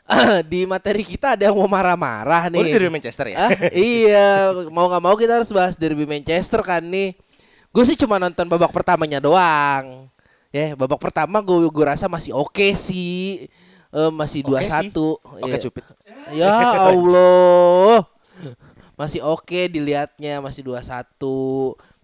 [0.51, 2.59] di materi kita ada yang mau marah-marah nih.
[2.59, 3.35] Oh, dari Manchester ya?
[3.47, 7.15] Ah, iya, mau nggak mau kita harus bahas derby Manchester kan nih.
[7.71, 10.07] Gue sih cuma nonton babak pertamanya doang.
[10.49, 13.51] Ya, babak pertama gue gue rasa masih oke sih.
[13.91, 15.19] Eh, masih dua satu.
[15.43, 15.83] Oke cupid.
[16.31, 16.55] Ya
[16.91, 18.03] Allah.
[18.97, 21.05] Masih oke dilihatnya, masih 2-1.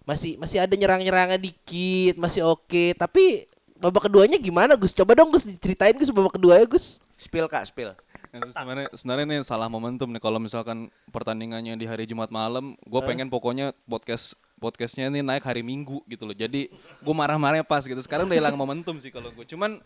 [0.06, 2.94] Masih masih ada nyerang-nyerangnya dikit, masih oke.
[2.94, 4.94] Tapi babak keduanya gimana Gus?
[4.94, 7.02] Coba dong Gus diceritain Gus babak keduanya Gus.
[7.18, 7.92] Spill kak, spill.
[8.34, 13.30] Sebenarnya sebenarnya ini salah momentum nih kalau misalkan pertandingannya di hari Jumat malam, gue pengen
[13.30, 16.34] pokoknya podcast podcastnya ini naik hari Minggu gitu loh.
[16.34, 17.98] Jadi gue marah-marahnya pas gitu.
[18.02, 19.46] Sekarang udah hilang momentum sih kalau gue.
[19.46, 19.78] Cuman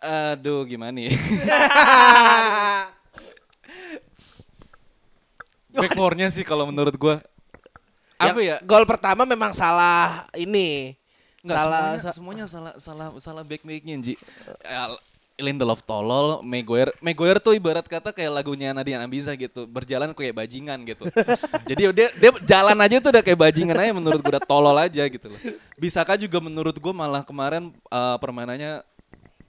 [0.00, 1.12] aduh gimana nih?
[5.78, 7.14] Backfournya sih kalau menurut gue
[8.18, 8.58] apa ya?
[8.66, 10.98] Gol pertama memang salah ini.
[11.38, 14.14] Nggak, salah semuanya, sa- semuanya salah salah salah back backnya Ji.
[14.66, 14.90] Ya,
[15.38, 20.82] Lindelof tolol, Maguire, Maguire tuh ibarat kata kayak lagunya Nadia Ambiza gitu, berjalan kayak bajingan
[20.82, 21.06] gitu.
[21.70, 25.06] Jadi dia dia jalan aja tuh udah kayak bajingan aja menurut gue udah tolol aja
[25.06, 25.38] gitu loh.
[25.78, 28.82] Bisakah juga menurut gue malah kemarin eh, permainannya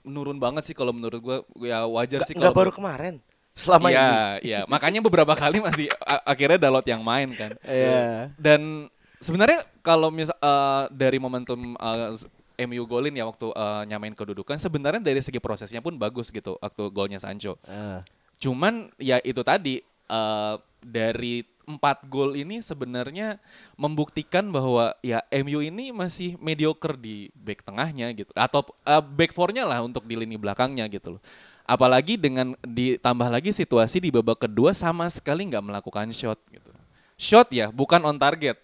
[0.06, 3.14] menurun banget sih kalau menurut gue ya wajar sih Enggak kalau baru kemarin.
[3.60, 4.16] Selama Iya, ini.
[4.48, 4.60] iya.
[4.64, 5.92] Makanya beberapa kali masih
[6.24, 7.52] akhirnya Dalot yang main kan.
[7.62, 8.32] Iya.
[8.40, 8.88] Dan
[9.20, 15.00] sebenarnya kalau misal eh, dari momentum eh, MU golin ya waktu eh, nyamain kedudukan sebenarnya
[15.00, 17.60] dari segi prosesnya pun bagus gitu waktu golnya Sancho.
[17.68, 18.00] Ah.
[18.40, 23.38] Cuman ya itu tadi eh, dari empat gol ini sebenarnya
[23.78, 29.62] membuktikan bahwa ya MU ini masih mediocre di back tengahnya gitu atau eh, back four-nya
[29.68, 31.22] lah untuk di lini belakangnya gitu loh.
[31.70, 36.74] Apalagi dengan ditambah lagi situasi di babak kedua sama sekali nggak melakukan shot gitu.
[37.14, 38.58] Shot ya, bukan on target.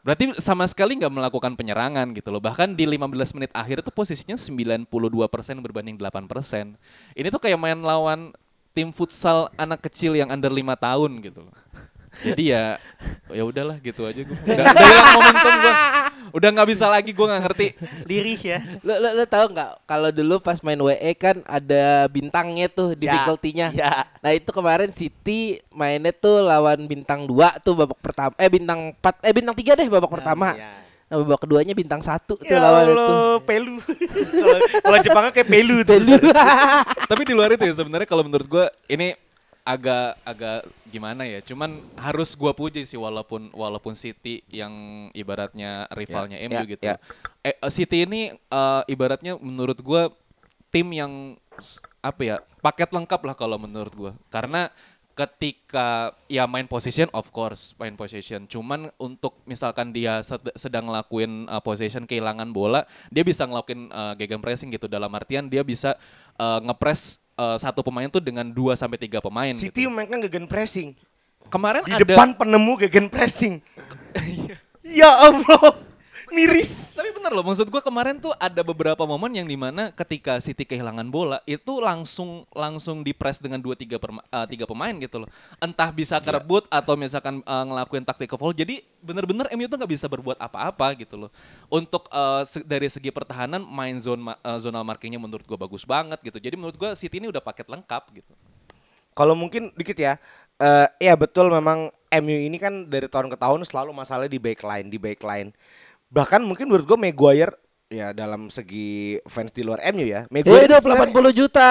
[0.00, 2.40] Berarti sama sekali nggak melakukan penyerangan gitu loh.
[2.40, 4.88] Bahkan di 15 menit akhir itu posisinya 92%
[5.60, 6.78] berbanding 8%.
[7.12, 8.32] Ini tuh kayak main lawan
[8.72, 11.54] tim futsal anak kecil yang under 5 tahun gitu loh.
[12.24, 12.80] Jadi ya
[13.28, 14.38] ya udahlah gitu aja gue.
[14.46, 15.74] Udah, udah hilang momentum gue.
[16.36, 17.66] Udah nggak bisa lagi gue nggak ngerti.
[18.08, 18.58] Lirih ya.
[18.80, 23.68] Lo, lo, lo tau nggak kalau dulu pas main WE kan ada bintangnya tuh difficulty-nya.
[23.72, 24.08] Ya.
[24.24, 29.26] Nah itu kemarin City mainnya tuh lawan bintang 2 tuh babak pertama eh bintang 4
[29.28, 30.48] eh bintang 3 deh babak pertama.
[30.56, 30.72] ya.
[31.06, 33.16] Nah babak keduanya bintang 1 tuh Ya lawan itu.
[33.46, 33.76] Pelu.
[34.84, 35.98] Kalau Jepangnya kayak pelu tuh.
[37.10, 39.14] Tapi di luar itu ya sebenarnya kalau menurut gue ini
[39.66, 41.42] agak agak gimana ya.
[41.42, 44.70] Cuman harus gua puji sih walaupun walaupun City yang
[45.10, 46.84] ibaratnya rivalnya Ya, MU ya, gitu.
[46.86, 46.96] ya.
[47.42, 50.14] Eh, City ini eh, ibaratnya menurut gua
[50.70, 51.34] tim yang
[51.98, 54.70] apa ya paket lengkap lah kalau menurut gua karena
[55.16, 61.48] ketika ya main position of course main position cuman untuk misalkan dia sed- sedang ngelakuin
[61.48, 65.96] uh, possession kehilangan bola dia bisa ngelakuin uh, gegenpressing gitu dalam artian dia bisa
[66.36, 69.92] uh, ngepres uh, satu pemain tuh dengan 2 sampai tiga pemain City gitu.
[69.92, 70.96] mainkan gegen pressing.
[71.46, 73.62] kemarin Di ada depan penemu gegen pressing.
[74.98, 75.78] ya Allah.
[76.34, 76.98] Miris.
[76.98, 80.66] Tapi bener loh, maksud gua kemarin tuh ada beberapa momen yang di mana ketika City
[80.66, 85.30] kehilangan bola itu langsung langsung dipres dengan dua tiga perma- eh, tiga pemain gitu loh.
[85.62, 88.54] Entah bisa kerebut atau misalkan eh, ngelakuin tactical foul.
[88.56, 91.30] Jadi bener-bener MU tuh nggak bisa berbuat apa-apa gitu loh.
[91.70, 96.18] Untuk eh, se- dari segi pertahanan main zone eh, zonal markingnya menurut gua bagus banget
[96.26, 96.42] gitu.
[96.42, 98.32] Jadi menurut gua City ini udah paket lengkap gitu.
[99.16, 100.18] Kalau mungkin dikit ya.
[100.56, 104.88] Eh ya betul memang MU ini kan dari tahun ke tahun selalu masalah di backline,
[104.88, 105.52] di backline.
[106.08, 107.54] Bahkan mungkin menurut gue Maguire
[107.86, 110.26] ya dalam segi fans di luar MU ya.
[110.26, 111.70] Maguire Hidup sebenarnya- 80 juta.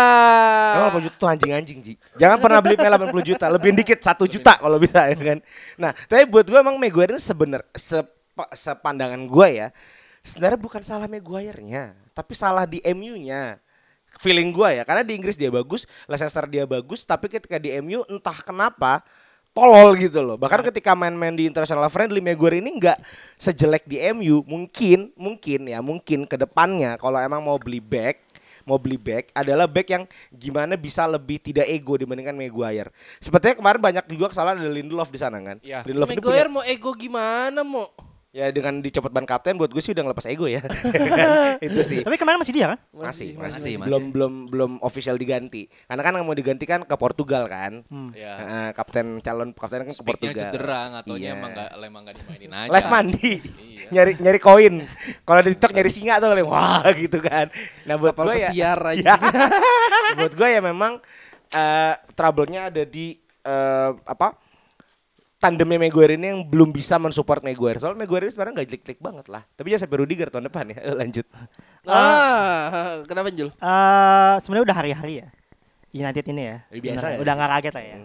[0.76, 4.24] Emang 80 juta tuh anjing-anjing Ji Jangan pernah beli Mel 80 juta Lebih dikit 1
[4.26, 5.40] juta kalau bisa ya kan
[5.76, 9.68] Nah tapi buat gue emang Maguire ini sebener sepa- Sepandangan gue ya
[10.20, 13.60] Sebenarnya bukan salah Maguire-nya Tapi salah di MU-nya
[14.16, 18.04] Feeling gue ya Karena di Inggris dia bagus Leicester dia bagus Tapi ketika di MU
[18.08, 19.00] entah kenapa
[19.56, 23.00] Tolol gitu loh Bahkan ketika main-main di international friendly Maguire ini nggak
[23.40, 28.26] sejelek di MU Mungkin Mungkin ya Mungkin ke depannya Kalau emang mau beli back
[28.66, 30.04] mau beli back adalah back yang
[30.34, 32.90] gimana bisa lebih tidak ego dibandingkan Maguire.
[33.22, 35.62] Sepertinya kemarin banyak juga kesalahan dari Lindelof di sana kan.
[35.62, 35.86] Iya.
[35.86, 37.94] Lindelof Maguire punya, mau ego gimana mau?
[38.36, 40.60] Ya dengan dicopot ban kapten buat gue sih udah ngelepas ego ya.
[41.66, 42.04] Itu sih.
[42.04, 42.80] Tapi kemarin masih dia kan?
[42.92, 43.88] Masih, masih, masih, masih.
[43.88, 45.72] belum belum belum official diganti.
[45.88, 47.88] Karena kan mau diganti kan ke Portugal kan.
[48.12, 48.36] Ya.
[48.36, 50.52] Heeh, kapten calon kapten kan ke Speaknya Portugal.
[50.52, 51.38] cedera, nggak taunya Iya.
[51.40, 52.72] emang nggak emang nggak dimainin aja.
[52.76, 53.34] Live mandi.
[53.40, 53.88] Iya.
[53.96, 54.76] nyari nyari koin.
[55.24, 57.48] Kalau di TikTok nyari singa tuh wah gitu kan.
[57.88, 58.52] Nah buat gue ya.
[59.00, 59.16] Ya.
[60.20, 61.00] buat gue ya memang
[61.56, 63.16] eh trouble-nya ada di
[63.48, 64.45] eh, apa?
[65.46, 67.78] Tandemnya Maguire ini yang belum bisa mensupport Maguire.
[67.78, 69.46] Soalnya Maguire ini sebenarnya nggak jelek-jelek banget lah.
[69.54, 70.78] Tapi jangan sampai Rudiger tahun depan ya.
[71.06, 71.26] Lanjut.
[71.86, 73.54] Ah, kenapa Jul?
[73.54, 75.28] Eh sebenarnya udah hari-hari ya.
[75.94, 76.58] United ini ya.
[76.74, 77.18] Ya, biasa ya.
[77.22, 77.98] Udah nggak kaget lah ya.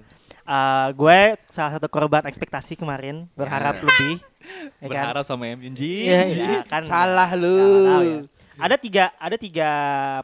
[0.51, 1.18] Eh, gue
[1.49, 4.20] salah satu korban ekspektasi kemarin berharap lebih.
[4.84, 5.05] ya kan?
[5.16, 6.12] Berharap sama MU Ji.
[6.12, 6.84] Iya, iya, kan.
[6.84, 7.57] Salah lu.
[8.05, 8.20] Ya.
[8.61, 9.70] Ada tiga ada tiga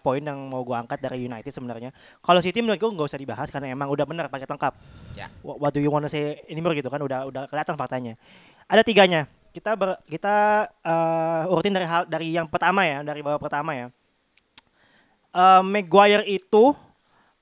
[0.05, 1.91] poin yang mau gue angkat dari United sebenarnya.
[2.20, 4.76] Kalau City menurut gue nggak usah dibahas karena emang udah benar paket lengkap.
[5.16, 5.32] Ya.
[5.41, 8.20] What, what do you wanna say anymore gitu kan udah udah kelihatan faktanya.
[8.68, 9.24] Ada tiganya.
[9.57, 13.87] Kita ber, kita eh, urutin dari hal dari yang pertama ya dari bawah pertama ya.
[15.32, 16.76] Eh, Maguire itu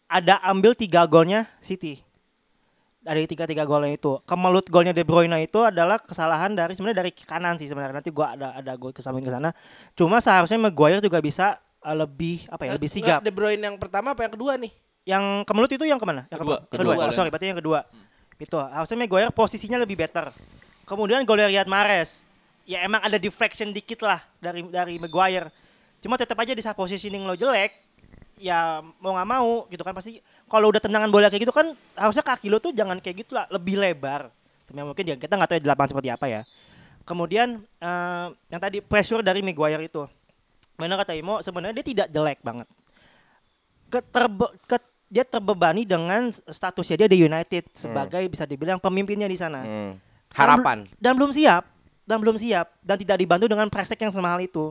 [0.07, 2.03] ada ambil tiga golnya City
[3.05, 4.16] dari tiga tiga golnya itu.
[4.24, 8.00] Kemelut golnya De Bruyne itu adalah kesalahan dari sebenarnya dari kanan sih sebenarnya.
[8.00, 9.52] Nanti gua ada ada gol ke samping ke sana.
[9.92, 13.20] Cuma seharusnya Maguire juga bisa uh, lebih apa ya lebih sigap.
[13.20, 14.72] De Bruyne yang pertama apa yang kedua nih?
[15.05, 16.24] yang kemelut itu yang ke mana?
[16.32, 17.09] Yang Kedua, ke- kedua, kedua.
[17.09, 17.84] Oh, sorry berarti yang kedua.
[18.40, 20.32] Itu harusnya Maguire posisinya lebih better.
[20.88, 22.24] Kemudian gol Riyad Mahrez.
[22.64, 25.52] Ya emang ada deflection dikit lah dari dari Maguire.
[26.00, 27.84] Cuma tetap aja di saat positioning lo jelek
[28.40, 30.18] ya mau nggak mau gitu kan pasti
[30.55, 33.50] kalau udah tendangan bola kayak gitu kan harusnya kaki lo tuh jangan kayak gitu lah
[33.50, 34.30] lebih lebar.
[34.62, 36.40] Sebenarnya mungkin ya kita nggak tahu di lapangan seperti apa ya.
[37.02, 40.07] Kemudian eh, yang tadi pressure dari Maguire itu.
[40.78, 42.70] Mana kata Imo sebenarnya dia tidak jelek banget.
[43.90, 49.62] Keterbe, ke- dia terbebani dengan statusnya dia di United sebagai bisa dibilang pemimpinnya di sana.
[49.62, 49.92] Hmm.
[50.30, 50.78] Dan Harapan.
[50.82, 51.62] bel- dan belum siap
[52.02, 54.70] dan belum siap dan tidak dibantu dengan presek yang semahal itu.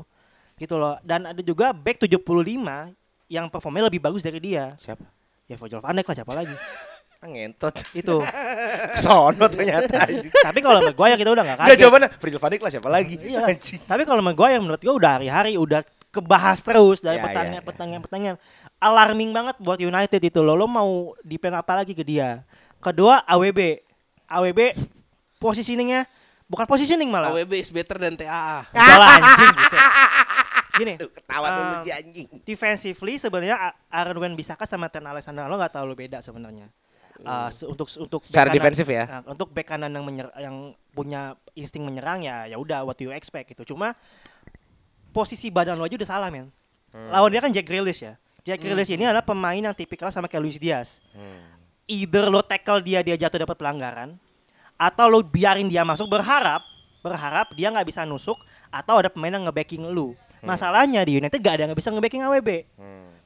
[0.56, 0.96] Gitu loh.
[1.04, 2.92] Dan ada juga back 75
[3.28, 4.72] yang performanya lebih bagus dari dia.
[4.76, 5.23] Siapa?
[5.46, 6.56] Ya Virgil van Dijk lah siapa lagi
[7.18, 7.72] Ah, Ngentot.
[7.96, 8.20] itu
[9.00, 10.04] Sono ternyata.
[10.44, 13.16] tapi kalau Maguire kita udah nggak Enggak kaget jawabannya Virgil van Dijk lah siapa lagi?
[13.16, 13.40] Iya.
[13.46, 13.80] Anjing.
[13.82, 17.66] tapi kalau Maguire menurut gua udah hari-hari udah kebahas terus dari Ya, pertandingan ya, ya.
[17.66, 18.36] pertandingan pertandingan
[18.78, 20.92] alarming banget buat United itu loh lo mau
[21.22, 22.44] depend apa lagi ke dia
[22.78, 23.80] kedua AWB
[24.28, 24.60] AWB
[25.38, 26.04] positioningnya
[26.44, 28.68] bukan positioning malah AWB is better than TAA.
[28.70, 29.56] Udah lah, anjing.
[30.74, 31.82] Gini, Aduh, ketawa dulu Ah.
[31.82, 32.28] si anjing.
[32.42, 33.58] defensively sebenarnya
[33.88, 36.66] Aaron Wan Bisaka sama Trent Alexander lo nggak terlalu beda sebenarnya.
[37.22, 39.06] Uh, se- untuk untuk Secara kanan- defensif ya?
[39.06, 40.56] Nah, untuk back kanan yang menyer- yang
[40.92, 41.22] punya
[41.54, 43.64] insting menyerang ya ya udah what you expect gitu.
[43.70, 43.94] Cuma
[45.10, 46.50] posisi badan lo aja udah salah men.
[46.90, 48.18] Lawan dia kan Jack Grealish ya.
[48.42, 50.98] Jack Grealish ini adalah pemain yang tipikal sama kayak Luis Diaz.
[51.86, 54.18] Either lo tackle dia dia jatuh dapat pelanggaran
[54.74, 56.66] atau lo biarin dia masuk berharap
[57.00, 60.18] berharap dia nggak bisa nusuk atau ada pemain yang ngebacking lu.
[60.44, 62.68] Masalahnya di United gak ada yang bisa ngebacking AWB.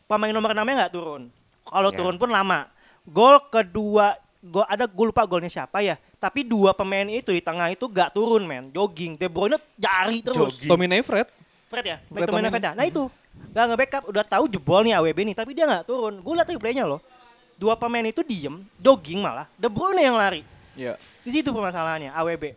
[0.08, 1.28] Pemain nomor 6 nggak turun.
[1.68, 1.98] Kalau Ya.
[2.00, 2.70] turun pun lama.
[3.04, 6.00] Gol kedua gol ada gue lupa golnya siapa ya.
[6.18, 8.72] Tapi dua pemain itu di tengah itu gak turun men.
[8.72, 9.20] Jogging.
[9.20, 10.62] De Bruyne jari terus.
[10.64, 10.70] Jogging.
[10.72, 11.28] Tommy Fred.
[11.68, 11.98] Fred ya?
[12.08, 12.64] Fred Fred Fred Tomine.
[12.64, 12.72] ya?
[12.74, 13.04] Nah itu.
[13.54, 16.22] Gak nge-backup, udah tahu jebol nih AWB nih, tapi dia nggak turun.
[16.26, 17.02] Gue liat replaynya loh.
[17.58, 19.46] Dua pemain itu diem, jogging malah.
[19.58, 20.42] De Bruyne yang lari.
[20.78, 20.94] Ya.
[21.22, 22.54] Di situ permasalahannya AWB.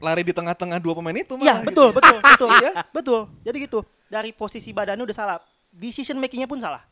[0.00, 1.96] Lari di tengah-tengah dua pemain itu Iya betul gitu.
[2.00, 3.20] betul betul ya betul.
[3.44, 5.38] Jadi gitu dari posisi badannya udah salah,
[5.70, 6.82] decision makingnya pun salah.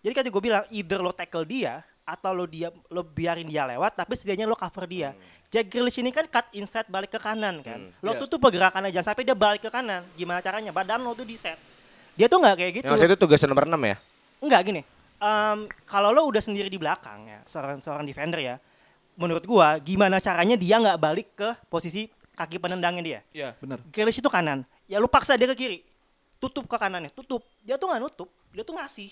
[0.00, 3.96] Jadi kan gue bilang either lo tackle dia atau lo dia lo biarin dia lewat
[3.96, 5.12] tapi setidaknya lo cover dia.
[5.48, 7.88] Jack Grealish ini kan cut inside balik ke kanan kan.
[8.00, 8.20] Lo Iya.
[8.22, 10.04] tutup pergerakannya jangan sampai dia balik ke kanan.
[10.14, 10.70] Gimana caranya?
[10.70, 11.56] Badan lo tuh di set.
[12.14, 12.86] Dia tuh nggak kayak gitu.
[12.86, 13.96] Yang itu tugas nomor 6 ya?
[14.38, 14.82] Enggak gini.
[15.14, 18.60] em, kalau lo udah sendiri di belakang ya, seorang seorang defender ya,
[19.16, 23.20] menurut gua gimana caranya dia nggak balik ke posisi kaki penendangnya dia.
[23.30, 23.78] Iya, benar.
[23.90, 24.66] Grealish itu kanan.
[24.90, 25.78] Ya lu paksa dia ke kiri.
[26.42, 27.46] Tutup ke kanannya, tutup.
[27.64, 29.10] Dia tuh nggak nutup, dia tuh ngasih.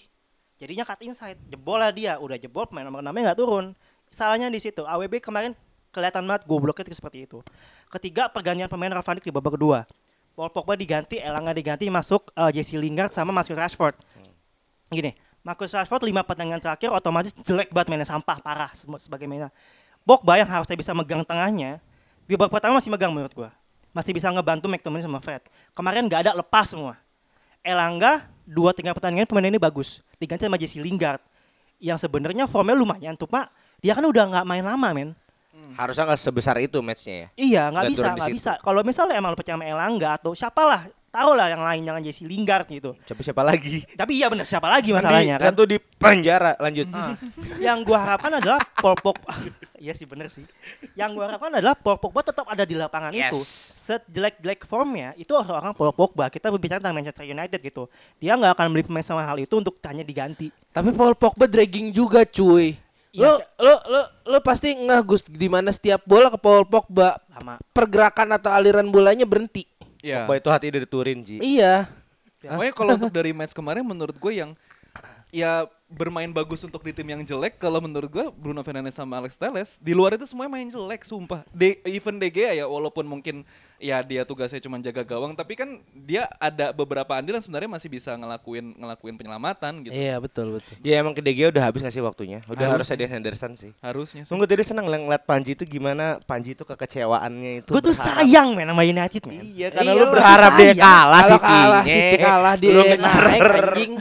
[0.61, 1.39] Jadinya cut inside.
[1.49, 3.73] Jebol lah dia, udah jebol pemain nomor 6 nggak turun.
[4.13, 4.85] Salahnya di situ.
[4.85, 5.57] AWB kemarin
[5.91, 7.41] kelihatan banget gobloknya itu seperti itu.
[7.89, 9.89] Ketiga pergantian pemain Rafa Van Dijk di babak kedua.
[10.33, 13.97] Paul Pogba diganti, Elanga diganti, masuk eh, Jesse Lingard sama Marcus Rashford.
[14.89, 15.13] Gini,
[15.45, 19.53] Marcus Rashford lima pertandingan terakhir otomatis jelek banget mainnya sampah parah sebagai mainnya.
[20.09, 21.85] Pogba yang harusnya bisa megang tengahnya,
[22.37, 23.51] babak pertama masih megang menurut gua.
[23.93, 25.45] Masih bisa ngebantu McTominay sama Fred.
[25.77, 26.97] Kemarin nggak ada lepas semua.
[27.61, 30.01] Elangga dua tiga pertandingan pemain ini bagus.
[30.17, 31.21] Diganti sama Jesse Lingard
[31.83, 33.53] yang sebenarnya formnya lumayan tuh pak.
[33.83, 35.11] Dia kan udah nggak main lama men.
[35.77, 37.29] Harusnya nggak sebesar itu matchnya ya.
[37.37, 38.53] Iya nggak bisa nggak bisa.
[38.61, 42.65] Kalau misalnya emang lo percaya sama Elangga atau siapalah taruhlah yang lain jangan Jesse Lingard
[42.67, 42.97] gitu.
[42.97, 43.85] Coba siapa lagi?
[43.93, 45.53] Tapi iya bener siapa lagi masalahnya kan?
[45.53, 46.57] Satu di penjara.
[46.57, 46.89] Lanjut.
[46.91, 47.13] Ah.
[47.61, 49.29] yang gua harapkan adalah Paul Pogba.
[49.85, 50.49] iya sih bener sih.
[50.97, 53.29] Yang gua harapkan adalah Paul Pogba tetap ada di lapangan Yes.
[53.29, 53.39] itu.
[53.77, 56.33] Sejelek-jelek formnya itu orang Paul Pogba.
[56.33, 57.93] Kita berbicara tentang Manchester United gitu.
[58.17, 60.49] Dia nggak akan beli pemain sama hal itu untuk hanya diganti.
[60.73, 62.81] Tapi Paul Pogba dragging juga cuy.
[63.13, 67.21] Iya, Lo, lo, lo, lo pasti ngeh Gus di mana setiap bola ke Paul Pogba
[67.29, 67.61] Lama.
[67.77, 69.69] pergerakan atau aliran bolanya berhenti.
[70.03, 70.27] Iya.
[70.27, 71.39] Pogba itu hati dari Turin, Ji.
[71.39, 71.87] Iya.
[72.43, 74.59] Pokoknya kalau untuk dari match kemarin menurut gue yang
[75.33, 79.37] ya bermain bagus untuk di tim yang jelek kalau menurut gue Bruno Fernandes sama Alex
[79.37, 83.45] Telles di luar itu semuanya main jelek sumpah De, even De Gea ya walaupun mungkin
[83.77, 87.89] ya dia tugasnya cuma jaga gawang tapi kan dia ada beberapa andil yang sebenarnya masih
[87.89, 90.77] bisa ngelakuin ngelakuin penyelamatan gitu Iya betul betul.
[90.81, 92.41] Ya emang ke DG udah habis ngasih waktunya.
[92.47, 93.73] Udah harus ada Henderson sih.
[93.79, 94.31] harusnya sih.
[94.33, 97.69] Tunggu tadi seneng ng- ngeliat Panji itu gimana Panji itu kekecewaannya itu.
[97.69, 99.45] Gue tuh berharap- sayang men sama United men.
[99.45, 102.01] Iya karena Iya, lu lu berharap dia kalah Kalau kalah City-nya.
[102.01, 103.93] City kalah dia Lu naik anjing.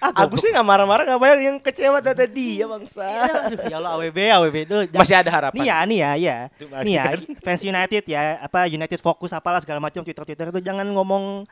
[0.00, 3.06] Agus sih gak marah-marah gak bayang yang kecewa data dia bangsa.
[3.48, 5.56] Aduh, ya Allah AWB AWB itu Masih ada harapan.
[5.58, 6.38] Nih ya, nih ya, ya.
[6.52, 7.04] Itu masih Nih ya,
[7.42, 11.44] fans United ya, apa United fokus apalah segala macam Twitter-Twitter itu jangan ngomong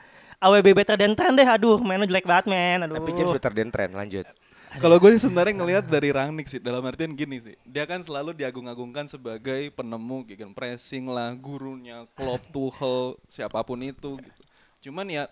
[0.42, 1.48] AWB better than trend deh.
[1.48, 2.84] Aduh, mainnya jelek banget men.
[2.84, 3.00] Aduh.
[3.00, 4.26] Tapi James better than trend lanjut.
[4.74, 7.54] Kalau gue sih sebenarnya ngelihat dari Rangnick sih dalam artian gini sih.
[7.62, 14.18] Dia kan selalu diagung-agungkan sebagai penemu gegen pressing lah, gurunya Klopp, Tuchel, siapa pun itu
[14.18, 14.42] gitu.
[14.90, 15.30] Cuman ya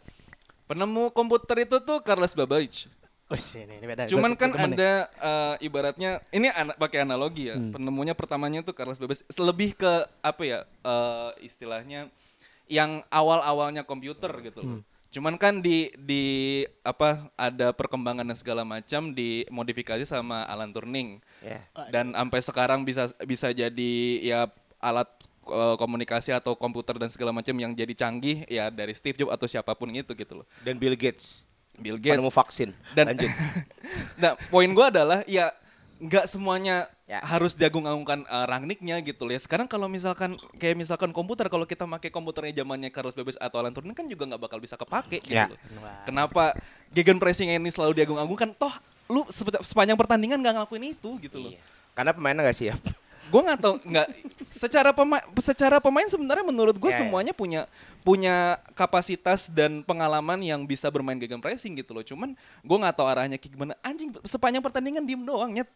[0.70, 2.86] penemu komputer itu tuh Carlos Babbage.
[3.30, 4.04] Oh, ini, ini beda.
[4.10, 4.76] Cuman kan nih.
[4.76, 7.56] ada eh, ibaratnya ini ana- pakai analogi ya.
[7.56, 12.12] Penemunya pertamanya tuh Carlos Babbage lebih ke apa ya eh, istilahnya
[12.68, 14.80] yang awal-awalnya komputer gitu loh.
[15.12, 16.24] Cuman kan di di
[16.80, 21.20] apa ada perkembangan dan segala macam dimodifikasi sama Alan Turing.
[21.44, 21.60] Ya.
[21.92, 24.48] Dan sampai sekarang bisa bisa jadi ya
[24.80, 25.08] alat
[25.48, 29.44] eh, komunikasi atau komputer dan segala macam yang jadi canggih ya dari Steve Jobs atau
[29.44, 30.46] siapa pun itu gitu loh.
[30.64, 31.44] Dan Bill Gates.
[31.76, 32.70] Bill Gates Penemu vaksin.
[32.92, 33.30] dan lanjut.
[34.22, 35.50] nah poin gue adalah ya
[35.98, 37.20] nggak semuanya Ya.
[37.20, 41.84] harus diagung-agungkan uh, Rangnicknya gitu loh ya sekarang kalau misalkan kayak misalkan komputer kalau kita
[41.84, 45.28] pakai komputernya zamannya Carlos Babbage atau Alan Turing kan juga nggak bakal bisa kepake gitu
[45.28, 45.52] Ya.
[46.02, 46.56] kenapa
[46.88, 48.72] gegen pressing ini selalu diagung-agungkan toh
[49.12, 49.28] lu
[49.60, 51.52] sepanjang pertandingan nggak ngelakuin itu gitu loh
[51.92, 52.80] Karena pemainnya gak siap.
[53.30, 54.06] Gue nggak tahu nggak
[54.44, 57.00] secara pemain secara pemain sebenarnya menurut gue Ya, ya.
[57.06, 57.70] semuanya punya
[58.02, 62.02] punya kapasitas dan pengalaman yang bisa bermain gegen pressing gitu loh.
[62.02, 62.34] Cuman
[62.66, 63.72] gue nggak tahu arahnya kayak gimana.
[63.80, 65.70] Anjing sepanjang pertandingan diem doang nyet.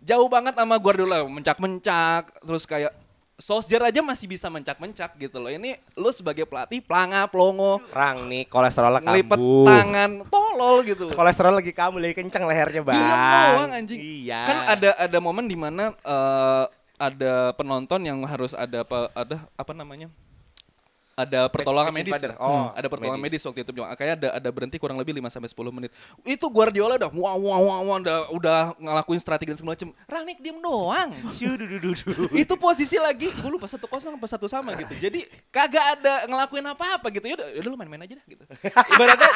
[0.00, 2.96] Jauh banget sama Guardiola mencak-mencak terus kayak
[3.40, 8.44] Solskjaer aja masih bisa mencak-mencak gitu loh ini lu sebagai pelatih pelangap longo Rang nih
[8.46, 9.66] kolesterolnya ngelipet kambuh.
[9.66, 13.00] tangan tolol gitu loh Kolesterol lagi kamu lagi kencang lehernya bang.
[13.00, 13.98] Diem doang anjing.
[13.98, 14.40] Iya.
[14.44, 16.64] Kan ada ada momen di mana eh,
[17.00, 20.12] ada penonton yang harus ada apa ada apa namanya?
[21.26, 22.16] Ada pertolongan medis.
[22.16, 22.36] ya?
[22.40, 23.42] Oh, ada pertolongan medis.
[23.42, 23.48] medis.
[23.48, 23.72] waktu itu.
[23.76, 25.90] Kayaknya ada ada berhenti kurang lebih 5 sampai 10 menit.
[26.24, 29.88] Itu Guardiola udah wah wah wah wah udah udah ngelakuin strategi dan segala macam.
[30.08, 31.10] Rangnick diem doang.
[32.42, 34.94] itu posisi lagi gue lupa satu kosong apa satu sama gitu.
[34.96, 37.26] Jadi kagak ada ngelakuin apa-apa gitu.
[37.30, 38.44] Yaudah, yaudah lu main-main aja dah gitu.
[38.96, 39.30] Ibaratnya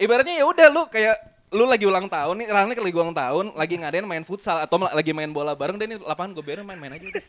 [0.00, 1.16] ibaratnya ya udah lu kayak
[1.50, 5.10] lu lagi ulang tahun nih, Rangnick lagi ulang tahun, lagi ngadain main futsal atau lagi
[5.10, 7.06] main bola bareng dan ini lapangan gue biarin main-main aja.
[7.10, 7.24] udah.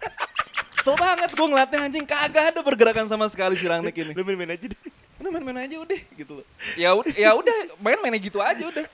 [0.82, 4.18] Kesel banget gue ngeliatnya anjing kagak ada pergerakan sama sekali si Rangnick ini.
[4.18, 4.80] Lu main-main aja deh.
[5.22, 6.46] udah main-main aja udah gitu loh.
[6.74, 8.90] Ya udah ya udah main-main gitu aja udah.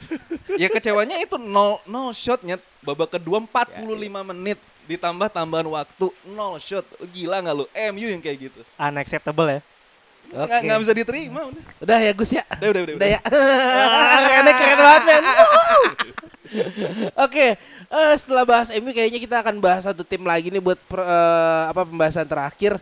[0.59, 3.87] Ya kecewanya itu nol nol shotnya babak kedua 45
[4.35, 4.59] menit
[4.91, 6.83] ditambah tambahan waktu nol shot.
[7.15, 7.65] Gila nggak lu?
[7.95, 8.59] MU yang kayak gitu.
[8.75, 9.59] Unacceptable ya.
[10.27, 11.63] Nggak nggak bisa diterima udah.
[11.87, 12.43] Udah ya Gus ya.
[12.59, 12.95] Udah udah udah.
[12.99, 13.19] Udah ya.
[14.27, 15.23] Kerennya keren banget men.
[17.25, 17.55] Oke,
[17.87, 21.63] eh, setelah bahas MU kayaknya kita akan bahas satu tim lagi nih buat per- eh,
[21.69, 22.79] apa pembahasan terakhir.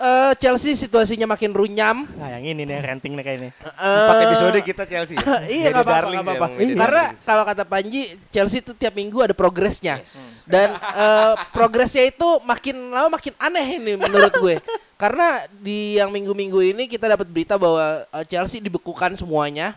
[0.00, 2.08] Eh, Chelsea situasinya makin runyam.
[2.16, 3.50] Nah yang ini nih renting nih kayaknya.
[3.76, 5.12] Empat Eh, episode kita Chelsea.
[5.12, 5.44] ya?
[5.60, 10.00] iya nggak apa-apa Karena kalau kata Panji Chelsea itu tiap minggu ada progresnya
[10.48, 14.56] dan eh, progresnya itu makin lama makin aneh ini menurut gue.
[14.96, 19.76] Karena di yang minggu-minggu ini kita dapat berita bahwa Chelsea dibekukan semuanya,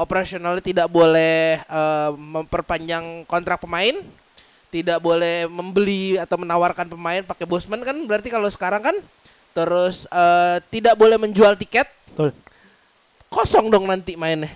[0.00, 3.94] operasionalnya tidak boleh eh, memperpanjang kontrak pemain,
[4.72, 8.96] tidak boleh membeli atau menawarkan pemain pakai bosman kan berarti kalau sekarang kan
[9.52, 12.32] terus eh, tidak boleh menjual tiket Betul.
[13.28, 14.48] kosong dong nanti mainnya.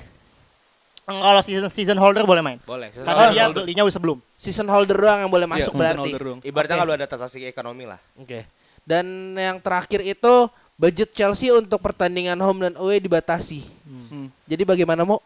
[1.05, 2.57] Kalau season season holder boleh main.
[2.65, 2.89] Boleh.
[2.89, 3.61] Karena Sesuai dia holder.
[3.61, 4.19] belinya udah sebelum.
[4.33, 6.01] season holder doang yang boleh Iya, masuk season berarti.
[6.09, 6.41] holder doang.
[6.41, 6.81] Ibaratnya Oke.
[6.81, 8.01] kalau ada transaksi ekonomi lah.
[8.17, 8.49] Oke.
[8.89, 10.35] Dan yang terakhir itu
[10.75, 13.63] budget Chelsea untuk pertandingan home dan away dibatasi.
[13.87, 14.31] Hmm.
[14.47, 15.23] Jadi bagaimana mau?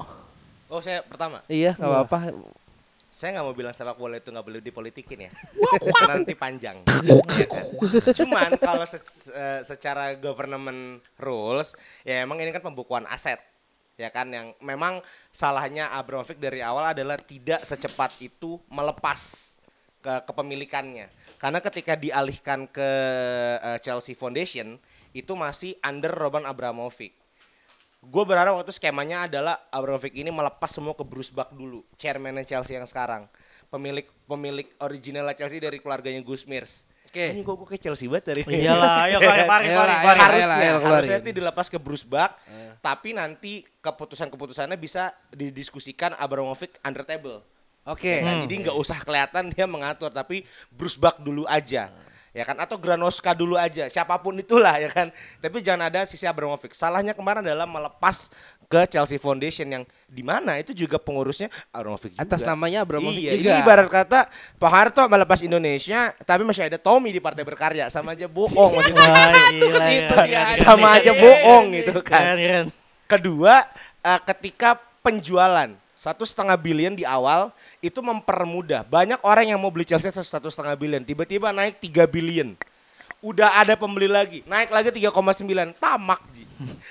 [0.69, 1.41] Oh saya pertama.
[1.49, 2.19] Iya, nggak apa-apa.
[3.09, 5.31] Saya nggak mau bilang sepak bola itu nggak boleh dipolitikin ya.
[6.07, 6.85] Nanti panjang.
[6.87, 7.47] Ya kan?
[8.15, 9.33] Cuman kalau se-
[9.67, 11.75] secara government rules,
[12.07, 13.41] ya emang ini kan pembukuan aset.
[13.99, 15.03] Ya kan yang memang
[15.35, 19.57] salahnya Abramovich dari awal adalah tidak secepat itu melepas
[19.99, 21.11] ke kepemilikannya.
[21.43, 22.91] Karena ketika dialihkan ke
[23.59, 24.79] eh, Chelsea Foundation
[25.19, 27.15] itu masih under Roman Abramovich.
[27.99, 32.79] Gue berharap waktu skemanya adalah Abramovich ini melepas semua ke Bruce Buck dulu, chairman Chelsea
[32.79, 33.27] yang sekarang.
[33.69, 36.87] Pemilik pemilik original Chelsea dari keluarganya Gus Mears.
[37.09, 37.33] Oke.
[37.35, 40.19] Ini kok gue kayak Chelsea banget dari Iyalah, ayo pari pari Ayolah, pari ayolah, pari.
[40.21, 40.93] ayolah, harusnya keluarin.
[40.95, 42.31] harusnya itu dilepas ke Bruce Buck,
[42.79, 47.41] tapi nanti keputusan-keputusannya bisa didiskusikan Abramovich under table.
[47.89, 48.21] Oke.
[48.21, 51.89] Nah, jadi nggak usah kelihatan dia mengatur, tapi Bruce Buck dulu aja.
[52.39, 55.11] Ya kan atau Granoska dulu aja, siapa pun itulah ya kan.
[55.43, 56.79] Tapi jangan ada sisi Abramovich.
[56.79, 58.31] Salahnya kemarin adalah melepas
[58.69, 62.23] ke Chelsea Foundation yang di mana itu juga pengurusnya Abramovich juga.
[62.23, 63.51] Atas namanya Abramovich iya, juga.
[63.59, 64.31] Ini ibarat kata
[64.61, 69.11] Pak Harto melepas Indonesia, tapi masih ada Tommy di Partai Berkarya, sama aja bohong maksudnya.
[70.05, 70.55] Sa- gila.
[70.63, 72.39] sama aja bohong gitu kan.
[73.09, 73.67] Kedua,
[74.05, 78.83] eh, ketika penjualan satu setengah bilion di awal itu mempermudah.
[78.87, 82.59] Banyak orang yang mau beli Chelsea satu setengah bilion, tiba-tiba naik 3 bilion.
[83.19, 85.75] Udah ada pembeli lagi, naik lagi 3,9.
[85.75, 86.47] Tamak, Ji.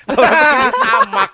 [0.84, 1.32] tamak.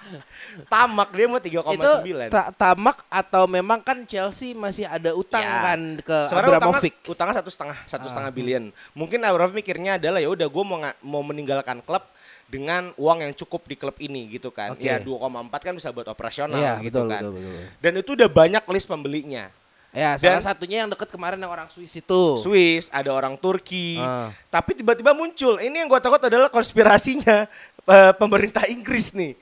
[0.70, 1.74] Tamak dia mau 3,9.
[1.74, 1.91] Itu
[2.30, 5.66] ta- tamak atau memang kan Chelsea masih ada utang Ya.
[5.66, 6.93] kan ke Sebenarnya Abramovich.
[6.93, 8.64] Utangnya, utangnya satu setengah, satu setengah bilion.
[8.93, 12.06] Mungkin Abramovich mikirnya adalah ya udah gue mau mau meninggalkan klub
[12.54, 14.78] dengan uang yang cukup di klub ini gitu kan.
[14.78, 14.86] Oke.
[14.86, 17.22] Ya 2,4 kan bisa buat operasional Iya, gitu betul, kan.
[17.26, 17.66] betul, betul.
[17.82, 19.49] Dan itu udah banyak list pembelinya.
[19.93, 22.24] Ya, Dan- salah satunya yang deket kemarin yang orang Swiss itu.
[22.41, 23.97] Swiss, ada orang Turki.
[23.97, 24.30] Ah.
[24.54, 25.58] Tapi tiba-tiba muncul.
[25.58, 27.49] Ini yang gue takut adalah konspirasinya
[27.93, 29.34] eh, pemerintah Inggris nih.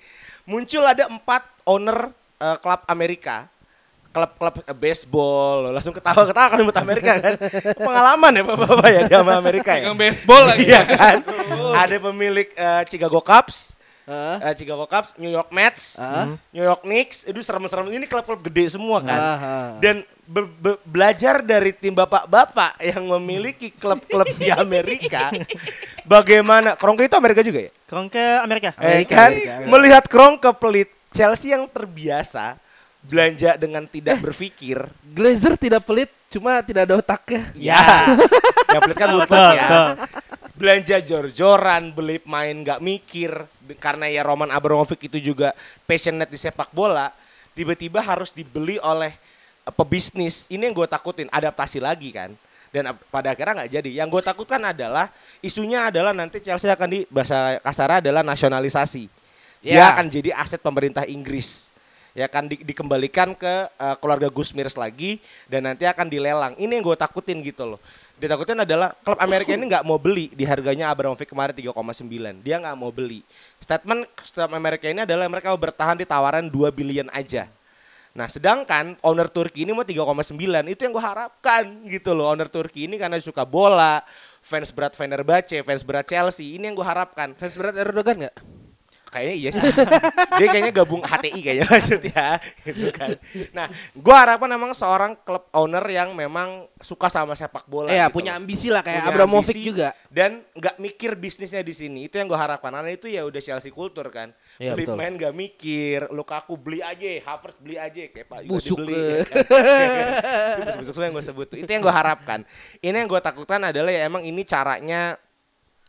[0.47, 3.47] Muncul ada empat owner eh, klub Amerika.
[4.12, 5.72] Klub-klub eh, baseball.
[5.72, 7.34] Langsung ketawa-ketawa kan buat Amerika kan.
[7.74, 9.91] Pengalaman ya bapak-bapak ya di sama Amerika ya.
[9.93, 10.68] Baseball lagi.
[10.68, 11.16] Iya kan.
[11.74, 13.80] ada pemilik eh, Chicago Cubs.
[14.01, 14.43] Hah?
[14.43, 16.36] eh, Chicago Cubs, New York Mets, Ah.
[16.51, 19.16] New York Knicks, itu serem-serem ini klub-klub gede semua kan.
[19.16, 19.68] Ah, ah.
[19.78, 25.30] Dan be- be- belajar dari tim bapak-bapak yang memiliki klub-klub di Amerika,
[26.03, 27.72] bagaimana Kroenke itu Amerika juga ya?
[27.86, 28.70] Kroenke Amerika.
[28.76, 29.68] Eh, Amerika, kan Amerika.
[29.70, 32.57] melihat Kroenke pelit Chelsea yang terbiasa
[33.02, 34.78] belanja dengan tidak berpikir.
[35.02, 37.49] Glazer tidak pelit, cuma tidak ada otaknya.
[37.58, 37.82] Ya,
[38.74, 39.97] yang pelit kan luput ya.
[40.54, 43.34] Belanja jor-joran, beli main nggak mikir
[43.82, 45.58] karena ya Roman Abramovich itu juga
[45.89, 47.10] passionate di sepak bola,
[47.58, 49.10] tiba-tiba harus dibeli oleh
[49.66, 50.45] eh, pebisnis.
[50.54, 52.38] Ini yang gue takutin, adaptasi lagi kan.
[52.72, 53.89] Dan pada akhirnya nggak jadi.
[54.06, 55.10] Yang gue takutkan adalah
[55.41, 59.10] isunya adalah nanti Chelsea akan di bahasa kasar adalah nasionalisasi.
[59.66, 59.86] Dia Ya.
[59.97, 61.70] akan jadi aset pemerintah Inggris.
[62.12, 66.53] Ya kan di- dikembalikan ke eh, keluarga Gus Mirs lagi dan nanti akan dilelang.
[66.59, 67.80] Ini yang gue takutin gitu loh.
[68.22, 72.45] Ditakutin adalah klub Amerika ini nggak mau beli di harganya Abramovich kemarin 3,9.
[72.45, 73.26] Dia nggak mau beli.
[73.57, 77.49] Statement klub Amerika ini adalah mereka bertahan di tawaran 2 billion aja.
[78.12, 80.36] Nah, sedangkan owner Turki ini mau 3,9
[80.68, 82.28] itu yang gue harapkan gitu loh.
[82.30, 84.03] Owner Turki ini karena suka bola,
[84.43, 87.32] fans berat Fenerbahce, fans berat Chelsea, ini yang gue harapkan.
[87.39, 88.61] Fans berat Erdogan nggak?
[89.12, 89.62] Kayaknya iya sih.
[90.39, 92.28] Dia kayaknya gabung HTI kayaknya lanjut ya.
[92.64, 93.09] Gitu kan.
[93.51, 97.91] Nah, gua harapkan memang seorang klub owner yang memang suka sama sepak bola.
[97.91, 99.88] Iya, gitu punya ambisi lah kayak Punya Abramovich ambisi juga.
[100.07, 102.07] Dan nggak mikir bisnisnya di sini.
[102.07, 102.72] Itu yang gua harapkan.
[102.72, 104.32] Karena itu ya udah Chelsea kultur kan.
[104.57, 104.95] Iya, beli betul.
[104.95, 108.93] main gak mikir, Lukaku beli aja, Havertz beli aja, kayak Pak juga Busuk, dibeli.
[108.95, 109.05] eh.
[109.09, 109.38] ya kan.
[110.62, 111.47] Itu busuk semua yang gue sebut.
[111.57, 112.39] Itu yang gue harapkan.
[112.80, 115.18] Ini yang gue takutkan adalah ya emang ini caranya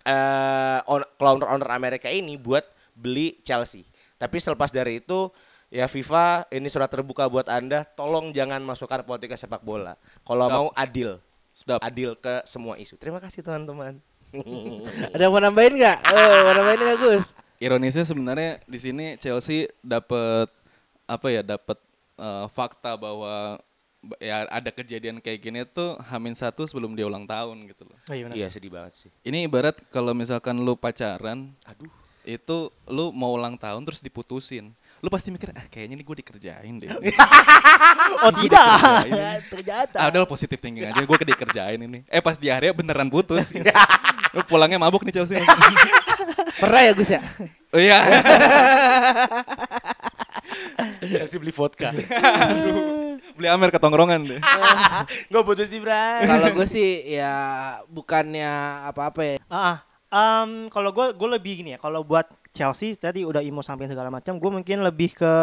[0.02, 3.84] eh owner-owner Amerika ini buat beli Chelsea.
[4.16, 5.28] Tapi selepas dari itu
[5.68, 9.96] ya FIFA ini surat terbuka buat Anda, tolong jangan masukkan politika sepak bola.
[10.22, 11.18] Kalau mau adil.
[11.52, 11.80] Sedap.
[11.84, 12.96] Adil ke semua isu.
[12.96, 14.00] Terima kasih teman-teman.
[15.12, 15.98] Ada yang mau nambahin nggak?
[16.08, 17.26] Oh, mau nambahin nggak Gus?
[17.60, 20.48] Ironisnya sebenarnya di sini Chelsea dapat
[21.04, 21.78] apa ya dapat
[22.16, 23.60] eh, fakta bahwa
[24.02, 27.94] ba- ya ada kejadian kayak gini tuh Hamin satu sebelum dia ulang tahun gitu loh.
[28.08, 28.34] Oh, iya benar.
[28.34, 29.10] Iya sedih banget sih.
[29.22, 31.86] Ini ibarat kalau misalkan lu pacaran, Aduh.
[32.22, 34.70] Itu lu mau ulang tahun terus diputusin.
[35.02, 36.90] Lu pasti mikir, ah kayaknya ini gue dikerjain deh.
[38.22, 38.66] Oh tidak.
[39.52, 39.96] Ternyata.
[39.98, 42.06] Ah, udah positif thinking aja, gue dikerjain ini.
[42.06, 43.50] Eh pas di akhirnya beneran putus.
[43.50, 43.66] gitu.
[44.34, 45.42] lu pulangnya mabuk nih Chelsea.
[46.58, 47.20] Pernah ya Gus ya?
[47.74, 47.98] oh iya.
[51.02, 51.90] Chelsea beli vodka.
[53.34, 54.40] Beli Amer ke tongkrongan deh.
[55.30, 56.26] Gue putus di Bray.
[56.26, 57.34] Kalau gue sih ya
[57.90, 59.36] bukannya apa-apa ya.
[59.50, 59.82] Ah,
[60.12, 61.78] Em, kalau gue gue lebih gini ya.
[61.78, 65.34] Kalau buat Chelsea tadi udah imo sampai segala macam, gue mungkin lebih ke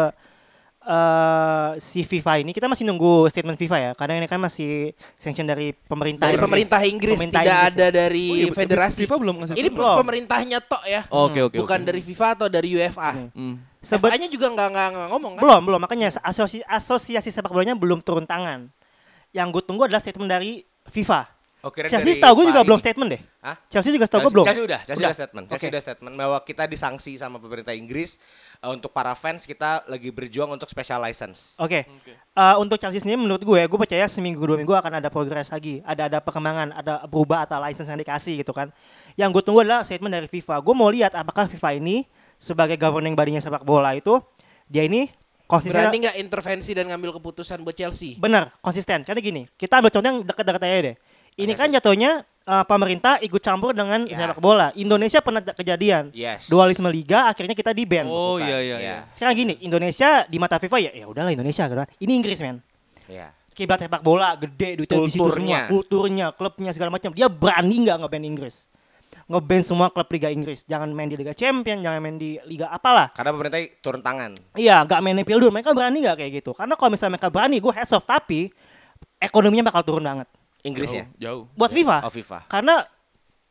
[0.80, 5.44] eh si FIFA ini kita masih nunggu statement FIFA ya karena ini kan masih sanction
[5.44, 6.46] dari pemerintah Dari Inggris.
[6.48, 7.90] pemerintah Inggris Pemerintah tidak Inggris ada ya.
[7.92, 8.98] dari Oh iya, federasi.
[9.04, 9.96] FIFA belum ngasih Ini Belum.
[10.00, 11.02] pemerintahnya tok ya.
[11.12, 11.60] Oh, Oke oke.
[11.60, 11.84] Bukan oke.
[11.84, 13.10] dari FIFA atau dari UEFA.
[13.28, 13.60] Hmm.
[13.76, 15.42] Sebe- FA-nya juga nggak nggak nggak ngomong kan?
[15.42, 18.72] belum belum makanya asosiasi, asosiasi sepak bolanya belum turun tangan.
[19.30, 21.28] Yang gue tunggu adalah statement dari FIFA.
[21.60, 23.22] Oh, kirain Chelsea setahu gue juga belum statement deh.
[23.44, 23.56] Hah?
[23.68, 24.46] Chelsea juga setahu gue Chelsea, belum.
[24.48, 25.44] Chelsea udah, Chelsea udah, statement.
[25.44, 25.72] Chelsea Oke.
[25.72, 28.16] udah statement bahwa kita disanksi sama pemerintah Inggris
[28.64, 31.60] eh, untuk para fans kita lagi berjuang untuk special license.
[31.60, 31.84] Oke.
[31.84, 35.84] Eh, untuk Chelsea sendiri menurut gue, gue percaya seminggu dua minggu akan ada progres lagi,
[35.84, 38.72] ada ada perkembangan, ada berubah atau license yang dikasih gitu kan.
[39.20, 40.64] Yang gue tunggu adalah statement dari FIFA.
[40.64, 42.08] Gue mau lihat apakah FIFA ini
[42.40, 44.16] sebagai governing badinya sepak bola itu
[44.64, 45.12] dia ini
[45.50, 45.82] konsisten.
[45.82, 48.14] Berani nggak intervensi dan ngambil keputusan buat Chelsea?
[48.16, 49.02] Bener, konsisten.
[49.02, 50.96] Karena gini, kita ambil contoh yang dekat-dekat aja deh.
[51.36, 54.26] Ini kan jatuhnya eh, pemerintah ikut campur dengan Ya.
[54.26, 54.74] sepak bola.
[54.74, 56.10] Indonesia pernah kejadian.
[56.10, 56.50] Yes.
[56.50, 58.08] Dualisme liga akhirnya kita di ban.
[58.08, 58.76] Oh Bukan, iya iya iya.
[58.78, 58.96] iya.
[59.14, 61.88] Sekarang gini, Indonesia di mata FIFA ya ya udahlah Indonesia gitu kan.
[62.00, 62.58] Ini Inggris men.
[63.06, 63.30] Iya.
[63.50, 67.12] Kiblat sepak bola gede duitnya di situ semua, kulturnya, klubnya segala macam.
[67.12, 68.70] Dia berani nggak ngeban Inggris?
[69.26, 70.66] Ngeban semua klub Liga Inggris.
[70.66, 73.10] Jangan main di Liga Champion, jangan main di Liga apalah.
[73.14, 74.34] Karena pemerintah turun tangan.
[74.54, 75.50] Iya, nggak main Pildur.
[75.54, 76.50] Mereka berani nggak kayak gitu?
[76.54, 78.06] Karena kalau misalnya mereka berani, gue heads off.
[78.06, 78.50] Tapi
[79.18, 80.26] ekonominya bakal turun banget.
[80.62, 81.04] Inggris ya?
[81.16, 81.48] Jauh.
[81.56, 81.96] Buat FIFA.
[82.04, 82.38] Oh FIFA.
[82.46, 82.84] Karena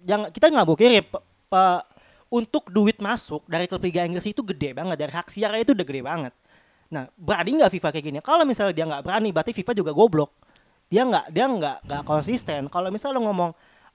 [0.05, 1.83] yang kita nggak bohong pe- pe-
[2.29, 5.85] untuk duit masuk dari klub Liga Inggris itu gede banget dari hak siar itu udah
[5.85, 6.33] gede banget.
[6.93, 8.19] Nah berani nggak FIFA kayak gini?
[8.21, 10.31] Kalau misalnya dia nggak berani, berarti FIFA juga goblok.
[10.89, 12.69] Dia nggak dia nggak nggak konsisten.
[12.69, 13.51] Kalau misalnya lo ngomong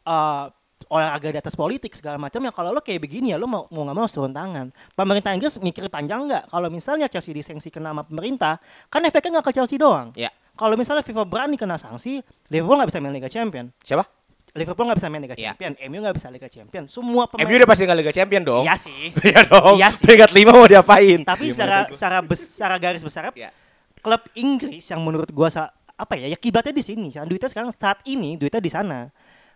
[0.06, 0.44] eh,
[0.90, 3.82] olahraga di atas politik segala macam ya kalau lo kayak begini ya lo mau mau
[3.86, 4.68] nggak mau harus turun tangan.
[4.92, 6.50] Pemerintah Inggris mikir panjang nggak?
[6.50, 8.58] Kalau misalnya Chelsea disengsi kena sama pemerintah,
[8.90, 10.10] kan efeknya nggak ke Chelsea doang.
[10.18, 10.34] Ya.
[10.54, 13.74] Kalau misalnya FIFA berani kena sanksi, Liverpool nggak bisa main Liga Champion.
[13.80, 14.06] Siapa?
[14.54, 15.50] Liverpool nggak bisa main Liga Iya.
[15.50, 16.84] Champion, MU nggak bisa Liga Champion.
[16.86, 18.62] Semua pemain MU udah pasti nggak Liga Champion dong.
[18.62, 19.10] Iya sih.
[19.26, 19.74] Iya dong.
[19.74, 20.02] Iya sih.
[20.06, 21.18] Peringkat 5 mau diapain?
[21.22, 23.50] Tapi secara secara bes- secara garis besar Iya.
[23.98, 27.10] klub Inggris yang menurut gua sa- apa ya ya kiblatnya di sini.
[27.10, 29.10] Duitnya sekarang saat ini duitnya di sana.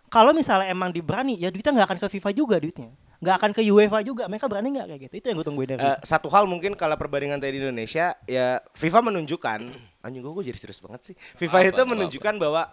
[0.07, 2.91] Kalau misalnya emang diberani ya duitnya nggak akan ke FIFA juga duitnya.
[3.19, 4.27] Nggak akan ke UEFA juga.
[4.27, 5.13] Mereka berani nggak kayak gitu?
[5.15, 5.79] Itu yang gue tungguin dari.
[5.79, 9.59] Eh, satu hal mungkin kalau perbandingan tadi di Indonesia ya FIFA menunjukkan
[9.99, 11.15] anjing gue jadi serius banget sih.
[11.39, 12.63] FIFA Apa, itu apa, menunjukkan bahwa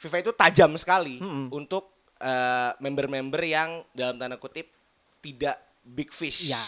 [0.00, 1.52] FIFA itu tajam sekali Mm-mm.
[1.52, 4.68] untuk eh, member-member yang dalam tanda kutip
[5.22, 6.50] tidak big fish.
[6.50, 6.60] Ya.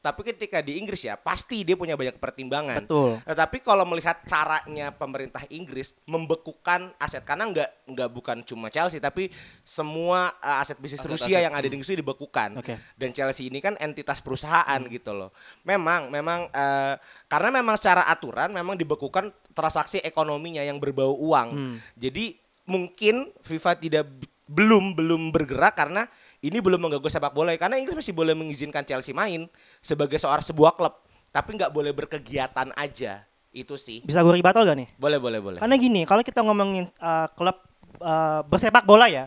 [0.00, 2.88] Tapi ketika di Inggris ya pasti dia punya banyak pertimbangan.
[2.88, 3.20] Betul.
[3.20, 9.28] Tetapi kalau melihat caranya pemerintah Inggris membekukan aset karena nggak nggak bukan cuma Chelsea tapi
[9.60, 12.56] semua uh, aset bisnis Aset-aset, Rusia yang ada di Inggris itu dibekukan.
[12.56, 12.80] Oke.
[12.96, 15.36] Dan Chelsea ini kan entitas perusahaan gitu loh.
[15.68, 16.96] Memang memang eh,
[17.28, 21.76] karena memang secara aturan memang dibekukan transaksi ekonominya yang berbau uang.
[22.00, 24.04] Jadi mungkin FIFA tidak
[24.50, 26.10] belum belum bergerak karena
[26.40, 29.44] ini belum mengganggu sepak bola karena Inggris masih boleh mengizinkan Chelsea main
[29.80, 30.96] sebagai seorang sebuah klub
[31.30, 34.88] tapi nggak boleh berkegiatan aja itu sih Bisa gue rebuttal gak nih?
[34.94, 37.58] boleh boleh boleh Karena gini, kalau kita ngomongin uh, klub
[37.98, 39.26] uh, bersepak bola ya,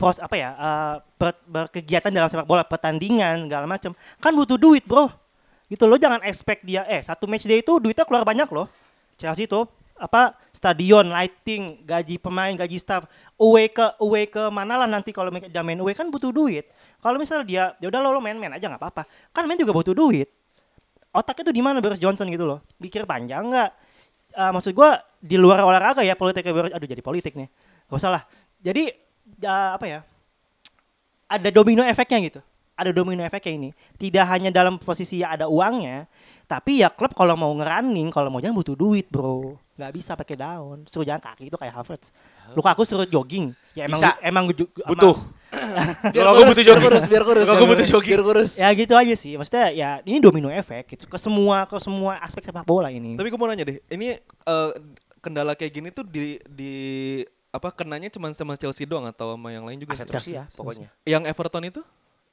[0.00, 4.88] pros apa ya, uh, ber- berkegiatan dalam sepak bola, pertandingan segala macam, kan butuh duit
[4.88, 5.12] bro.
[5.68, 8.64] Gitu loh, jangan expect dia, eh satu match day itu duitnya keluar banyak loh.
[9.20, 9.60] Chelsea itu
[10.04, 13.08] apa stadion, lighting, gaji pemain, gaji staff,
[13.40, 16.68] away ke away ke mana lah nanti kalau dia main away kan butuh duit.
[17.00, 19.02] Kalau misalnya dia, ya udah lo lo main-main aja nggak apa-apa.
[19.32, 20.28] Kan main juga butuh duit.
[21.14, 22.60] Otaknya tuh di mana Boris Johnson gitu loh?
[22.76, 23.70] Pikir panjang nggak?
[24.34, 27.48] Eh, maksud gua di luar olahraga ya politik aduh jadi politik nih.
[27.88, 28.22] Gak usah lah.
[28.60, 28.92] Jadi
[29.40, 30.00] eh, apa ya?
[31.24, 32.40] Ada domino efeknya gitu
[32.74, 33.70] ada domino efeknya ini.
[33.94, 36.06] Tidak hanya dalam posisi ya ada uangnya,
[36.44, 39.58] tapi ya klub kalau mau ngerunning, kalau mau jangan butuh duit, Bro.
[39.74, 40.86] nggak bisa pakai daun.
[40.86, 42.14] Suruh jalan kaki itu kayak Havertz.
[42.54, 43.50] Lukaku suruh jogging.
[43.74, 44.14] Ya emang Bisa.
[44.22, 44.44] emang
[44.86, 45.16] Butuh.
[46.14, 46.84] Biar kurus, butuh biar jogging.
[46.90, 47.44] kurus, biar kurus.
[47.46, 48.14] Kalau gua butuh jogging.
[48.18, 48.52] Biar kurus.
[48.58, 49.34] Ya gitu aja sih.
[49.34, 53.14] Maksudnya ya ini domino efek gitu ke semua ke semua aspek sepak bola ini.
[53.14, 54.70] Tapi gue mau nanya deh, ini eh,
[55.22, 56.72] kendala kayak gini tuh di di
[57.54, 59.94] apa kenanya cuma sama Chelsea doang atau sama yang lain juga?
[59.94, 60.34] Aset sih?
[60.34, 60.90] Rusia pokoknya.
[61.06, 61.82] Yang Everton itu?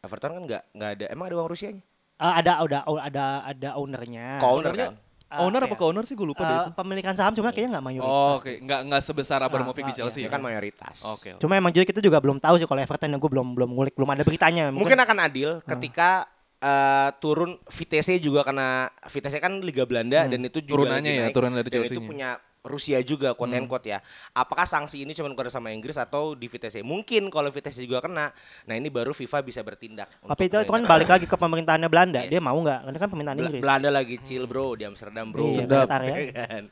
[0.02, 1.06] Everton kan nggak nggak ada.
[1.14, 1.84] Emang ada uang Rusianya?
[2.18, 4.42] Eh, ada ada ada ada ownernya.
[4.42, 5.10] Ownernya- kan?
[5.32, 5.80] Eh, owner apa apa ya?
[5.80, 6.72] ke owner sih gue lupa deh Eh, itu.
[6.76, 8.12] pemilikan saham cuma kayaknya nggak mayoritas.
[8.12, 10.20] Oh, oke, nggak nggak sebesar Abramovich di Ah, Chelsea.
[10.20, 10.34] Dia ya?
[10.36, 10.98] kan mayoritas.
[11.08, 11.32] Oke.
[11.32, 11.40] oke.
[11.40, 14.10] Cuma emang juga kita juga belum tahu sih kalau Everton gue belum belum ngulik belum
[14.12, 14.76] ada beritanya.
[14.76, 16.28] Mungkin akan adil ketika
[16.60, 21.56] eh, turun VTC juga karena VTC kan Liga Belanda dan itu juga Turunannya ya, turunan
[21.56, 24.00] dari dan itu punya Rusia juga quote and quote ya.
[24.38, 26.86] Apakah sanksi ini cuma keluar sama Inggris atau di VTC?
[26.86, 28.30] Mungkin kalau VTC juga kena,
[28.70, 30.06] nah ini baru FIFA bisa bertindak.
[30.22, 32.22] Tapi itu, itu kan balik lagi ke pemerintahannya Belanda.
[32.22, 32.38] Yes.
[32.38, 32.80] Dia mau nggak?
[32.86, 33.62] Karena kan pemerintahan Bel- Inggris.
[33.66, 35.50] Belanda lagi chill bro di Amsterdam bro.
[35.50, 35.88] Iya, Sedap.
[35.90, 36.16] ya.
[36.46, 36.64] Kan?